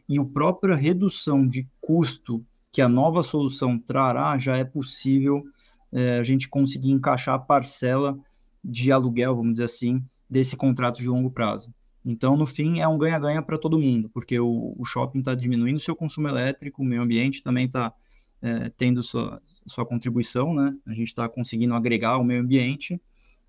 e 0.08 0.18
a 0.18 0.24
própria 0.24 0.76
redução 0.76 1.46
de 1.46 1.68
custo 1.82 2.46
que 2.72 2.82
a 2.82 2.88
nova 2.88 3.24
solução 3.24 3.78
trará 3.78 4.38
já 4.38 4.56
é 4.56 4.64
possível 4.64 5.44
é, 5.92 6.20
a 6.20 6.24
gente 6.24 6.48
conseguir 6.48 6.92
encaixar 6.92 7.36
a 7.36 7.40
parcela 7.40 8.18
de 8.64 8.92
aluguel, 8.92 9.36
vamos 9.36 9.54
dizer 9.54 9.66
assim, 9.66 10.04
desse 10.30 10.56
contrato 10.56 10.98
de 10.98 11.08
longo 11.08 11.32
prazo. 11.32 11.74
Então, 12.04 12.38
no 12.38 12.46
fim, 12.46 12.80
é 12.80 12.88
um 12.88 12.98
ganha-ganha 12.98 13.42
para 13.42 13.58
todo 13.58 13.80
mundo, 13.80 14.10
porque 14.10 14.40
o, 14.40 14.74
o 14.78 14.86
shopping 14.86 15.20
está 15.20 15.36
diminuindo 15.36 15.80
seu 15.80 15.96
consumo 15.96 16.28
elétrico, 16.28 16.82
o 16.82 16.86
meio 16.86 17.02
ambiente 17.02 17.42
também 17.42 17.66
está 17.66 17.94
é, 18.42 18.70
tendo 18.70 19.04
sua, 19.04 19.42
sua 19.66 19.86
contribuição, 19.86 20.54
né? 20.54 20.76
A 20.86 20.94
gente 20.94 21.08
está 21.08 21.28
conseguindo 21.28 21.74
agregar 21.74 22.18
o 22.18 22.24
meio 22.24 22.42
ambiente. 22.42 23.02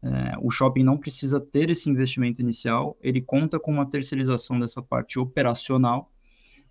É, 0.03 0.35
o 0.41 0.51
shopping 0.51 0.83
não 0.83 0.97
precisa 0.97 1.41
ter 1.41 1.71
esse 1.71 1.91
investimento 1.91 2.41
inicial, 2.41 2.97
ele 3.01 3.21
conta 3.21 3.59
com 3.59 3.73
uma 3.73 3.87
terceirização 3.87 4.59
dessa 4.59 4.81
parte 4.81 5.19
operacional, 5.19 6.11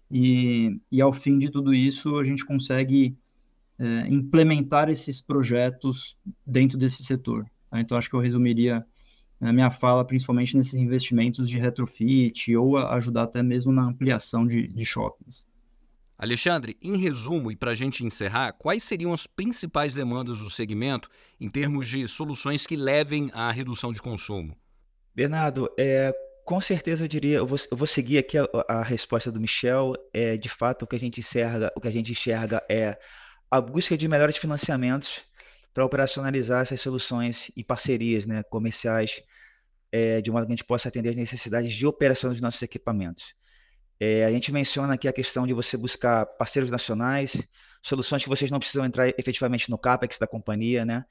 e, 0.09 0.79
e 0.89 1.01
ao 1.01 1.11
fim 1.11 1.37
de 1.37 1.49
tudo 1.49 1.73
isso, 1.73 2.17
a 2.17 2.23
gente 2.23 2.45
consegue 2.45 3.17
é, 3.79 4.07
implementar 4.07 4.89
esses 4.89 5.21
projetos 5.21 6.17
dentro 6.45 6.77
desse 6.77 7.03
setor. 7.03 7.45
Tá? 7.69 7.79
Então, 7.79 7.97
acho 7.97 8.09
que 8.09 8.15
eu 8.15 8.19
resumiria 8.19 8.85
a 9.39 9.53
minha 9.53 9.69
fala 9.69 10.03
principalmente 10.03 10.57
nesses 10.57 10.73
investimentos 10.73 11.47
de 11.47 11.59
retrofit 11.59 12.55
ou 12.55 12.77
ajudar 12.77 13.23
até 13.23 13.43
mesmo 13.43 13.71
na 13.71 13.83
ampliação 13.83 14.47
de, 14.47 14.67
de 14.67 14.85
shoppings. 14.85 15.45
Alexandre, 16.17 16.75
em 16.81 16.97
resumo 16.97 17.51
e 17.51 17.55
para 17.55 17.71
a 17.71 17.75
gente 17.75 18.03
encerrar, 18.03 18.53
quais 18.53 18.81
seriam 18.81 19.13
as 19.13 19.27
principais 19.27 19.93
demandas 19.93 20.39
do 20.39 20.49
segmento 20.49 21.09
em 21.39 21.47
termos 21.47 21.87
de 21.87 22.07
soluções 22.07 22.65
que 22.65 22.75
levem 22.75 23.29
à 23.33 23.51
redução 23.51 23.93
de 23.93 24.01
consumo? 24.01 24.57
Bernardo, 25.13 25.69
é, 25.77 26.11
com 26.43 26.59
certeza 26.59 27.03
eu 27.03 27.07
diria, 27.07 27.37
eu 27.37 27.45
vou, 27.45 27.59
eu 27.69 27.77
vou 27.77 27.85
seguir 27.85 28.17
aqui 28.17 28.35
a, 28.35 28.47
a, 28.67 28.81
resposta 28.81 29.31
do 29.31 29.39
Michel. 29.39 29.93
É, 30.11 30.35
de 30.37 30.49
fato, 30.49 30.83
o 30.83 30.87
que 30.87 30.95
a 30.95 30.99
gente 30.99 31.19
enxerga, 31.19 31.71
o 31.75 31.81
que 31.81 31.87
a 31.87 31.91
gente 31.91 32.11
enxerga 32.11 32.63
é 32.67 32.97
a 33.49 33.61
busca 33.61 33.97
de 33.97 34.07
melhores 34.07 34.37
financiamentos 34.37 35.21
para 35.73 35.85
operacionalizar 35.85 36.63
essas 36.63 36.81
soluções 36.81 37.51
e 37.55 37.63
parcerias 37.63 38.25
né, 38.25 38.43
comerciais, 38.43 39.21
é, 39.91 40.21
de 40.21 40.31
modo 40.31 40.45
que 40.45 40.51
a 40.51 40.55
gente 40.55 40.65
possa 40.65 40.89
atender 40.89 41.09
as 41.09 41.15
necessidades 41.15 41.73
de 41.73 41.85
operação 41.85 42.31
dos 42.31 42.41
nossos 42.41 42.61
equipamentos. 42.61 43.35
É, 43.99 44.25
a 44.25 44.31
gente 44.31 44.51
menciona 44.51 44.93
aqui 44.93 45.07
a 45.07 45.13
questão 45.13 45.47
de 45.47 45.53
você 45.53 45.77
buscar 45.77 46.25
parceiros 46.25 46.69
nacionais, 46.69 47.35
soluções 47.81 48.23
que 48.23 48.29
vocês 48.29 48.51
não 48.51 48.59
precisam 48.59 48.85
entrar 48.85 49.07
efetivamente 49.17 49.69
no 49.69 49.77
CAPEX 49.77 50.19
da 50.19 50.27
companhia. 50.27 50.85
Né? 50.85 51.03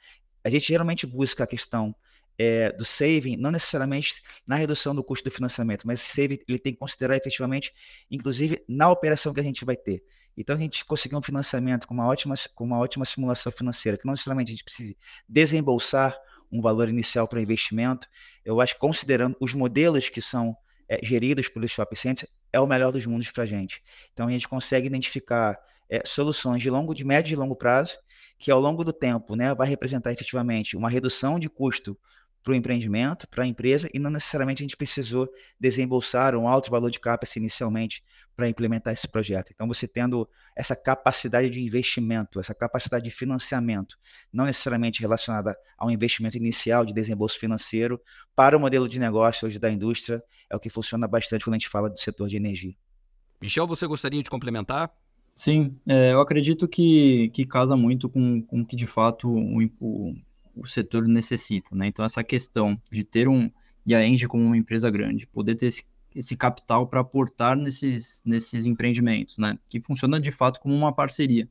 A 0.44 0.50
gente 0.50 0.68
geralmente 0.68 1.06
busca 1.06 1.44
a 1.44 1.46
questão 1.46 1.94
é, 2.38 2.70
do 2.72 2.84
saving, 2.84 3.36
não 3.36 3.50
necessariamente 3.50 4.22
na 4.46 4.56
redução 4.56 4.94
do 4.94 5.02
custo 5.02 5.28
do 5.28 5.34
financiamento, 5.34 5.86
mas 5.86 6.00
esse 6.00 6.10
saving 6.10 6.38
ele 6.46 6.58
tem 6.58 6.72
que 6.72 6.78
considerar 6.78 7.16
efetivamente, 7.16 7.72
inclusive, 8.10 8.62
na 8.68 8.90
operação 8.90 9.32
que 9.32 9.40
a 9.40 9.42
gente 9.44 9.64
vai 9.64 9.76
ter. 9.76 10.02
Então, 10.36 10.54
a 10.54 10.58
gente 10.58 10.84
conseguir 10.84 11.16
um 11.16 11.22
financiamento 11.22 11.86
com 11.86 11.94
uma 11.94 12.06
ótima, 12.06 12.34
com 12.54 12.64
uma 12.64 12.78
ótima 12.78 13.04
simulação 13.04 13.50
financeira, 13.50 13.96
que 13.96 14.04
não 14.04 14.12
necessariamente 14.12 14.50
a 14.50 14.54
gente 14.54 14.64
precisa 14.64 14.94
desembolsar 15.28 16.16
um 16.52 16.60
valor 16.60 16.88
inicial 16.88 17.26
para 17.26 17.40
investimento, 17.40 18.08
eu 18.44 18.60
acho 18.60 18.74
que 18.74 18.80
considerando 18.80 19.36
os 19.40 19.54
modelos 19.54 20.08
que 20.08 20.20
são 20.20 20.56
é, 20.88 21.00
geridos 21.02 21.48
pelos 21.48 21.70
shopping 21.70 21.96
é 22.52 22.60
o 22.60 22.66
melhor 22.66 22.92
dos 22.92 23.06
mundos 23.06 23.30
para 23.30 23.44
a 23.44 23.46
gente. 23.46 23.82
Então, 24.12 24.28
a 24.28 24.30
gente 24.30 24.48
consegue 24.48 24.86
identificar 24.86 25.58
é, 25.88 26.02
soluções 26.04 26.62
de 26.62 26.70
longo, 26.70 26.94
de 26.94 27.04
médio 27.04 27.32
e 27.32 27.36
longo 27.36 27.56
prazo, 27.56 27.98
que 28.38 28.50
ao 28.50 28.60
longo 28.60 28.84
do 28.84 28.92
tempo 28.92 29.34
né, 29.34 29.54
vai 29.54 29.68
representar 29.68 30.12
efetivamente 30.12 30.76
uma 30.76 30.90
redução 30.90 31.38
de 31.38 31.48
custo 31.48 31.98
para 32.46 32.52
o 32.52 32.54
empreendimento, 32.54 33.26
para 33.26 33.42
a 33.42 33.46
empresa, 33.46 33.88
e 33.92 33.98
não 33.98 34.08
necessariamente 34.08 34.62
a 34.62 34.64
gente 34.64 34.76
precisou 34.76 35.28
desembolsar 35.58 36.36
um 36.36 36.46
alto 36.46 36.70
valor 36.70 36.92
de 36.92 37.00
CAPEX 37.00 37.34
inicialmente 37.34 38.04
para 38.36 38.48
implementar 38.48 38.92
esse 38.92 39.08
projeto. 39.08 39.50
Então, 39.52 39.66
você 39.66 39.88
tendo 39.88 40.28
essa 40.54 40.76
capacidade 40.76 41.50
de 41.50 41.60
investimento, 41.60 42.38
essa 42.38 42.54
capacidade 42.54 43.04
de 43.04 43.10
financiamento, 43.10 43.98
não 44.32 44.44
necessariamente 44.44 45.00
relacionada 45.00 45.56
ao 45.76 45.90
investimento 45.90 46.36
inicial 46.36 46.84
de 46.84 46.94
desembolso 46.94 47.36
financeiro, 47.36 48.00
para 48.36 48.56
o 48.56 48.60
modelo 48.60 48.88
de 48.88 49.00
negócio 49.00 49.48
hoje 49.48 49.58
da 49.58 49.68
indústria, 49.68 50.22
é 50.48 50.54
o 50.54 50.60
que 50.60 50.70
funciona 50.70 51.08
bastante 51.08 51.44
quando 51.44 51.54
a 51.54 51.58
gente 51.58 51.68
fala 51.68 51.90
do 51.90 51.98
setor 51.98 52.28
de 52.28 52.36
energia. 52.36 52.76
Michel, 53.42 53.66
você 53.66 53.88
gostaria 53.88 54.22
de 54.22 54.30
complementar? 54.30 54.92
Sim, 55.34 55.76
é, 55.84 56.12
eu 56.12 56.20
acredito 56.20 56.68
que, 56.68 57.28
que 57.34 57.44
casa 57.44 57.76
muito 57.76 58.08
com, 58.08 58.40
com 58.40 58.60
o 58.60 58.64
que 58.64 58.76
de 58.76 58.86
fato 58.86 59.28
o, 59.28 59.64
o, 59.80 60.14
o 60.56 60.66
setor 60.66 61.06
necessita. 61.06 61.74
Né? 61.74 61.88
Então, 61.88 62.04
essa 62.04 62.24
questão 62.24 62.80
de 62.90 63.04
ter 63.04 63.28
um, 63.28 63.50
e 63.84 63.94
a 63.94 64.04
Engie 64.06 64.26
como 64.26 64.42
uma 64.42 64.56
empresa 64.56 64.90
grande, 64.90 65.26
poder 65.26 65.54
ter 65.54 65.66
esse 65.66 65.84
esse 66.16 66.34
capital 66.34 66.86
para 66.86 67.00
aportar 67.00 67.54
nesses, 67.56 68.22
nesses 68.24 68.64
empreendimentos, 68.64 69.36
né? 69.36 69.58
Que 69.68 69.80
funciona 69.80 70.18
de 70.18 70.32
fato 70.32 70.58
como 70.60 70.74
uma 70.74 70.90
parceria. 70.90 71.46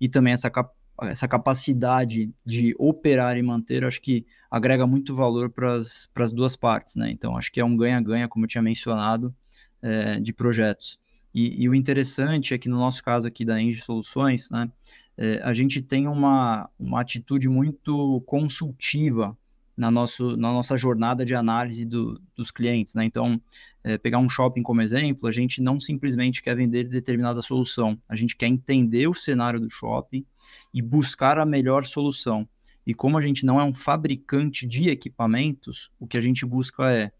E 0.00 0.08
também 0.08 0.32
essa, 0.32 0.50
cap 0.50 0.74
essa 1.02 1.28
capacidade 1.28 2.30
de 2.44 2.74
operar 2.76 3.38
e 3.38 3.42
manter, 3.42 3.84
acho 3.84 4.02
que 4.02 4.26
agrega 4.50 4.86
muito 4.86 5.14
valor 5.14 5.48
para 5.48 5.76
as 5.76 6.32
duas 6.32 6.56
partes, 6.56 6.96
né? 6.96 7.10
Então, 7.10 7.36
acho 7.36 7.52
que 7.52 7.60
é 7.60 7.64
um 7.64 7.76
ganha-ganha, 7.76 8.28
como 8.28 8.44
eu 8.44 8.48
tinha 8.48 8.60
mencionado, 8.60 9.34
é, 9.80 10.18
de 10.18 10.32
projetos. 10.32 10.98
E, 11.32 11.62
e, 11.62 11.68
o 11.68 11.74
interessante 11.74 12.52
é 12.52 12.58
que 12.58 12.68
no 12.68 12.76
nosso 12.76 13.04
caso 13.04 13.28
aqui 13.28 13.44
da 13.44 13.62
Engie 13.62 13.80
Soluções, 13.80 14.50
né? 14.50 14.68
É, 15.16 15.40
a 15.42 15.52
gente 15.52 15.82
tem 15.82 16.08
uma, 16.08 16.68
uma 16.78 17.00
atitude 17.00 17.48
muito 17.48 18.22
consultiva 18.26 19.36
na, 19.76 19.90
nosso, 19.90 20.36
na 20.36 20.52
nossa 20.52 20.76
jornada 20.76 21.24
de 21.24 21.34
análise 21.34 21.84
do, 21.84 22.20
dos 22.36 22.50
clientes. 22.50 22.94
Né? 22.94 23.04
Então, 23.04 23.40
é, 23.82 23.96
pegar 23.96 24.18
um 24.18 24.28
shopping 24.28 24.62
como 24.62 24.82
exemplo, 24.82 25.26
a 25.26 25.32
gente 25.32 25.62
não 25.62 25.80
simplesmente 25.80 26.42
quer 26.42 26.54
vender 26.54 26.84
determinada 26.84 27.40
solução, 27.40 27.98
a 28.08 28.14
gente 28.14 28.36
quer 28.36 28.46
entender 28.46 29.08
o 29.08 29.14
cenário 29.14 29.58
do 29.58 29.70
shopping 29.70 30.24
e 30.72 30.82
buscar 30.82 31.38
a 31.38 31.46
melhor 31.46 31.86
solução. 31.86 32.46
E 32.86 32.92
como 32.92 33.16
a 33.16 33.20
gente 33.20 33.44
não 33.44 33.60
é 33.60 33.64
um 33.64 33.74
fabricante 33.74 34.66
de 34.66 34.88
equipamentos, 34.88 35.90
o 35.98 36.06
que 36.06 36.18
a 36.18 36.20
gente 36.20 36.44
busca 36.44 36.92
é, 36.92 37.12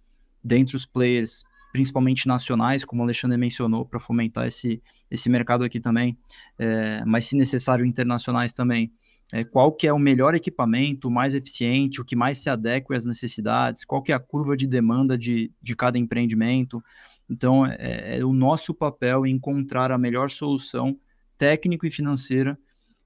dentre 0.43 0.77
os 0.77 0.85
players 0.85 1.45
principalmente 1.73 2.27
nacionais, 2.27 2.85
como 2.85 3.03
o 3.03 3.05
Alexandre 3.05 3.37
mencionou, 3.37 3.85
para 3.85 4.01
fomentar 4.01 4.47
esse, 4.47 4.83
esse 5.11 5.29
mercado 5.29 5.65
aqui 5.65 5.81
também, 5.81 6.17
é, 6.59 7.05
mas 7.05 7.27
se 7.27 7.37
necessário 7.37 7.85
internacionais 7.85 8.53
também. 8.53 8.93
É, 9.33 9.45
qual 9.45 9.71
que 9.71 9.87
é 9.87 9.93
o 9.93 9.99
melhor 9.99 10.35
equipamento, 10.35 11.07
o 11.07 11.11
mais 11.11 11.37
eficiente, 11.37 12.01
o 12.01 12.05
que 12.05 12.17
mais 12.17 12.39
se 12.39 12.51
adequa 12.51 12.97
às 12.97 13.05
necessidades, 13.05 13.85
qual 13.85 14.03
que 14.03 14.11
é 14.11 14.15
a 14.15 14.19
curva 14.19 14.57
de 14.57 14.67
demanda 14.67 15.17
de, 15.17 15.53
de 15.63 15.77
cada 15.77 15.97
empreendimento. 15.97 16.83
Então, 17.29 17.65
é, 17.65 18.19
é 18.19 18.25
o 18.25 18.33
nosso 18.33 18.75
papel 18.75 19.25
encontrar 19.25 19.93
a 19.93 19.99
melhor 19.99 20.31
solução 20.31 20.99
técnico 21.39 21.87
e 21.87 21.93
financeira 21.93 22.59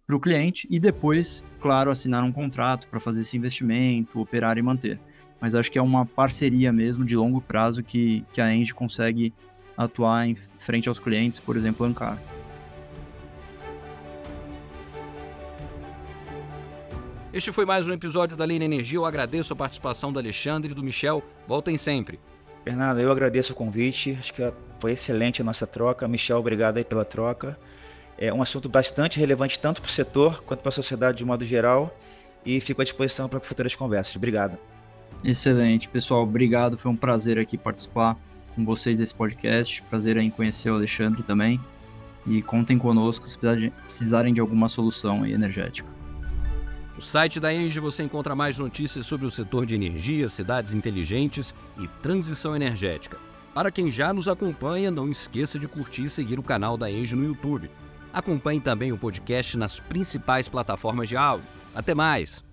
para 0.06 0.16
o 0.16 0.20
cliente 0.20 0.66
e 0.70 0.80
depois, 0.80 1.44
claro, 1.60 1.90
assinar 1.90 2.24
um 2.24 2.32
contrato 2.32 2.88
para 2.88 3.00
fazer 3.00 3.20
esse 3.20 3.36
investimento, 3.36 4.18
operar 4.18 4.56
e 4.56 4.62
manter. 4.62 4.98
Mas 5.40 5.54
acho 5.54 5.70
que 5.70 5.78
é 5.78 5.82
uma 5.82 6.06
parceria 6.06 6.72
mesmo 6.72 7.04
de 7.04 7.16
longo 7.16 7.40
prazo 7.40 7.82
que, 7.82 8.24
que 8.32 8.40
a 8.40 8.54
Engie 8.54 8.72
consegue 8.72 9.32
atuar 9.76 10.26
em 10.26 10.34
frente 10.58 10.88
aos 10.88 10.98
clientes, 10.98 11.40
por 11.40 11.56
exemplo, 11.56 11.84
Ancar. 11.84 12.18
Este 17.32 17.50
foi 17.50 17.66
mais 17.66 17.88
um 17.88 17.92
episódio 17.92 18.36
da 18.36 18.44
Lei 18.44 18.60
na 18.60 18.64
Energia. 18.64 18.96
Eu 18.96 19.04
agradeço 19.04 19.52
a 19.52 19.56
participação 19.56 20.12
do 20.12 20.20
Alexandre 20.20 20.70
e 20.70 20.74
do 20.74 20.84
Michel. 20.84 21.20
Voltem 21.48 21.76
sempre. 21.76 22.20
Bernardo, 22.64 23.00
eu 23.00 23.10
agradeço 23.10 23.52
o 23.52 23.56
convite. 23.56 24.16
Acho 24.20 24.32
que 24.32 24.52
foi 24.78 24.92
excelente 24.92 25.42
a 25.42 25.44
nossa 25.44 25.66
troca. 25.66 26.06
Michel, 26.06 26.38
obrigado 26.38 26.76
aí 26.76 26.84
pela 26.84 27.04
troca. 27.04 27.58
É 28.16 28.32
um 28.32 28.40
assunto 28.40 28.68
bastante 28.68 29.18
relevante 29.18 29.58
tanto 29.58 29.82
para 29.82 29.88
o 29.88 29.92
setor 29.92 30.44
quanto 30.44 30.60
para 30.60 30.68
a 30.68 30.72
sociedade 30.72 31.18
de 31.18 31.24
modo 31.24 31.44
geral. 31.44 31.98
E 32.46 32.60
fico 32.60 32.80
à 32.80 32.84
disposição 32.84 33.28
para 33.28 33.40
futuras 33.40 33.74
conversas. 33.74 34.14
Obrigado. 34.14 34.56
Excelente, 35.24 35.88
pessoal. 35.88 36.22
Obrigado. 36.22 36.76
Foi 36.76 36.92
um 36.92 36.96
prazer 36.96 37.38
aqui 37.38 37.56
participar 37.56 38.16
com 38.54 38.62
vocês 38.64 38.98
desse 38.98 39.14
podcast. 39.14 39.82
Prazer 39.84 40.18
em 40.18 40.30
conhecer 40.30 40.70
o 40.70 40.74
Alexandre 40.74 41.22
também. 41.22 41.58
E 42.26 42.42
contem 42.42 42.78
conosco 42.78 43.26
se 43.26 43.38
precisarem 43.38 44.34
de 44.34 44.40
alguma 44.40 44.68
solução 44.68 45.26
energética. 45.26 45.88
No 46.94 47.00
site 47.00 47.40
da 47.40 47.52
Engie 47.52 47.80
você 47.80 48.02
encontra 48.02 48.36
mais 48.36 48.58
notícias 48.58 49.06
sobre 49.06 49.26
o 49.26 49.30
setor 49.30 49.66
de 49.66 49.74
energia, 49.74 50.28
cidades 50.28 50.74
inteligentes 50.74 51.54
e 51.78 51.88
transição 52.00 52.54
energética. 52.54 53.18
Para 53.52 53.70
quem 53.70 53.90
já 53.90 54.12
nos 54.12 54.28
acompanha, 54.28 54.90
não 54.90 55.10
esqueça 55.10 55.58
de 55.58 55.66
curtir 55.66 56.04
e 56.04 56.10
seguir 56.10 56.38
o 56.38 56.42
canal 56.42 56.76
da 56.76 56.90
Engie 56.90 57.16
no 57.16 57.24
YouTube. 57.24 57.70
Acompanhe 58.12 58.60
também 58.60 58.92
o 58.92 58.98
podcast 58.98 59.56
nas 59.56 59.80
principais 59.80 60.48
plataformas 60.48 61.08
de 61.08 61.16
áudio. 61.16 61.46
Até 61.74 61.94
mais! 61.94 62.44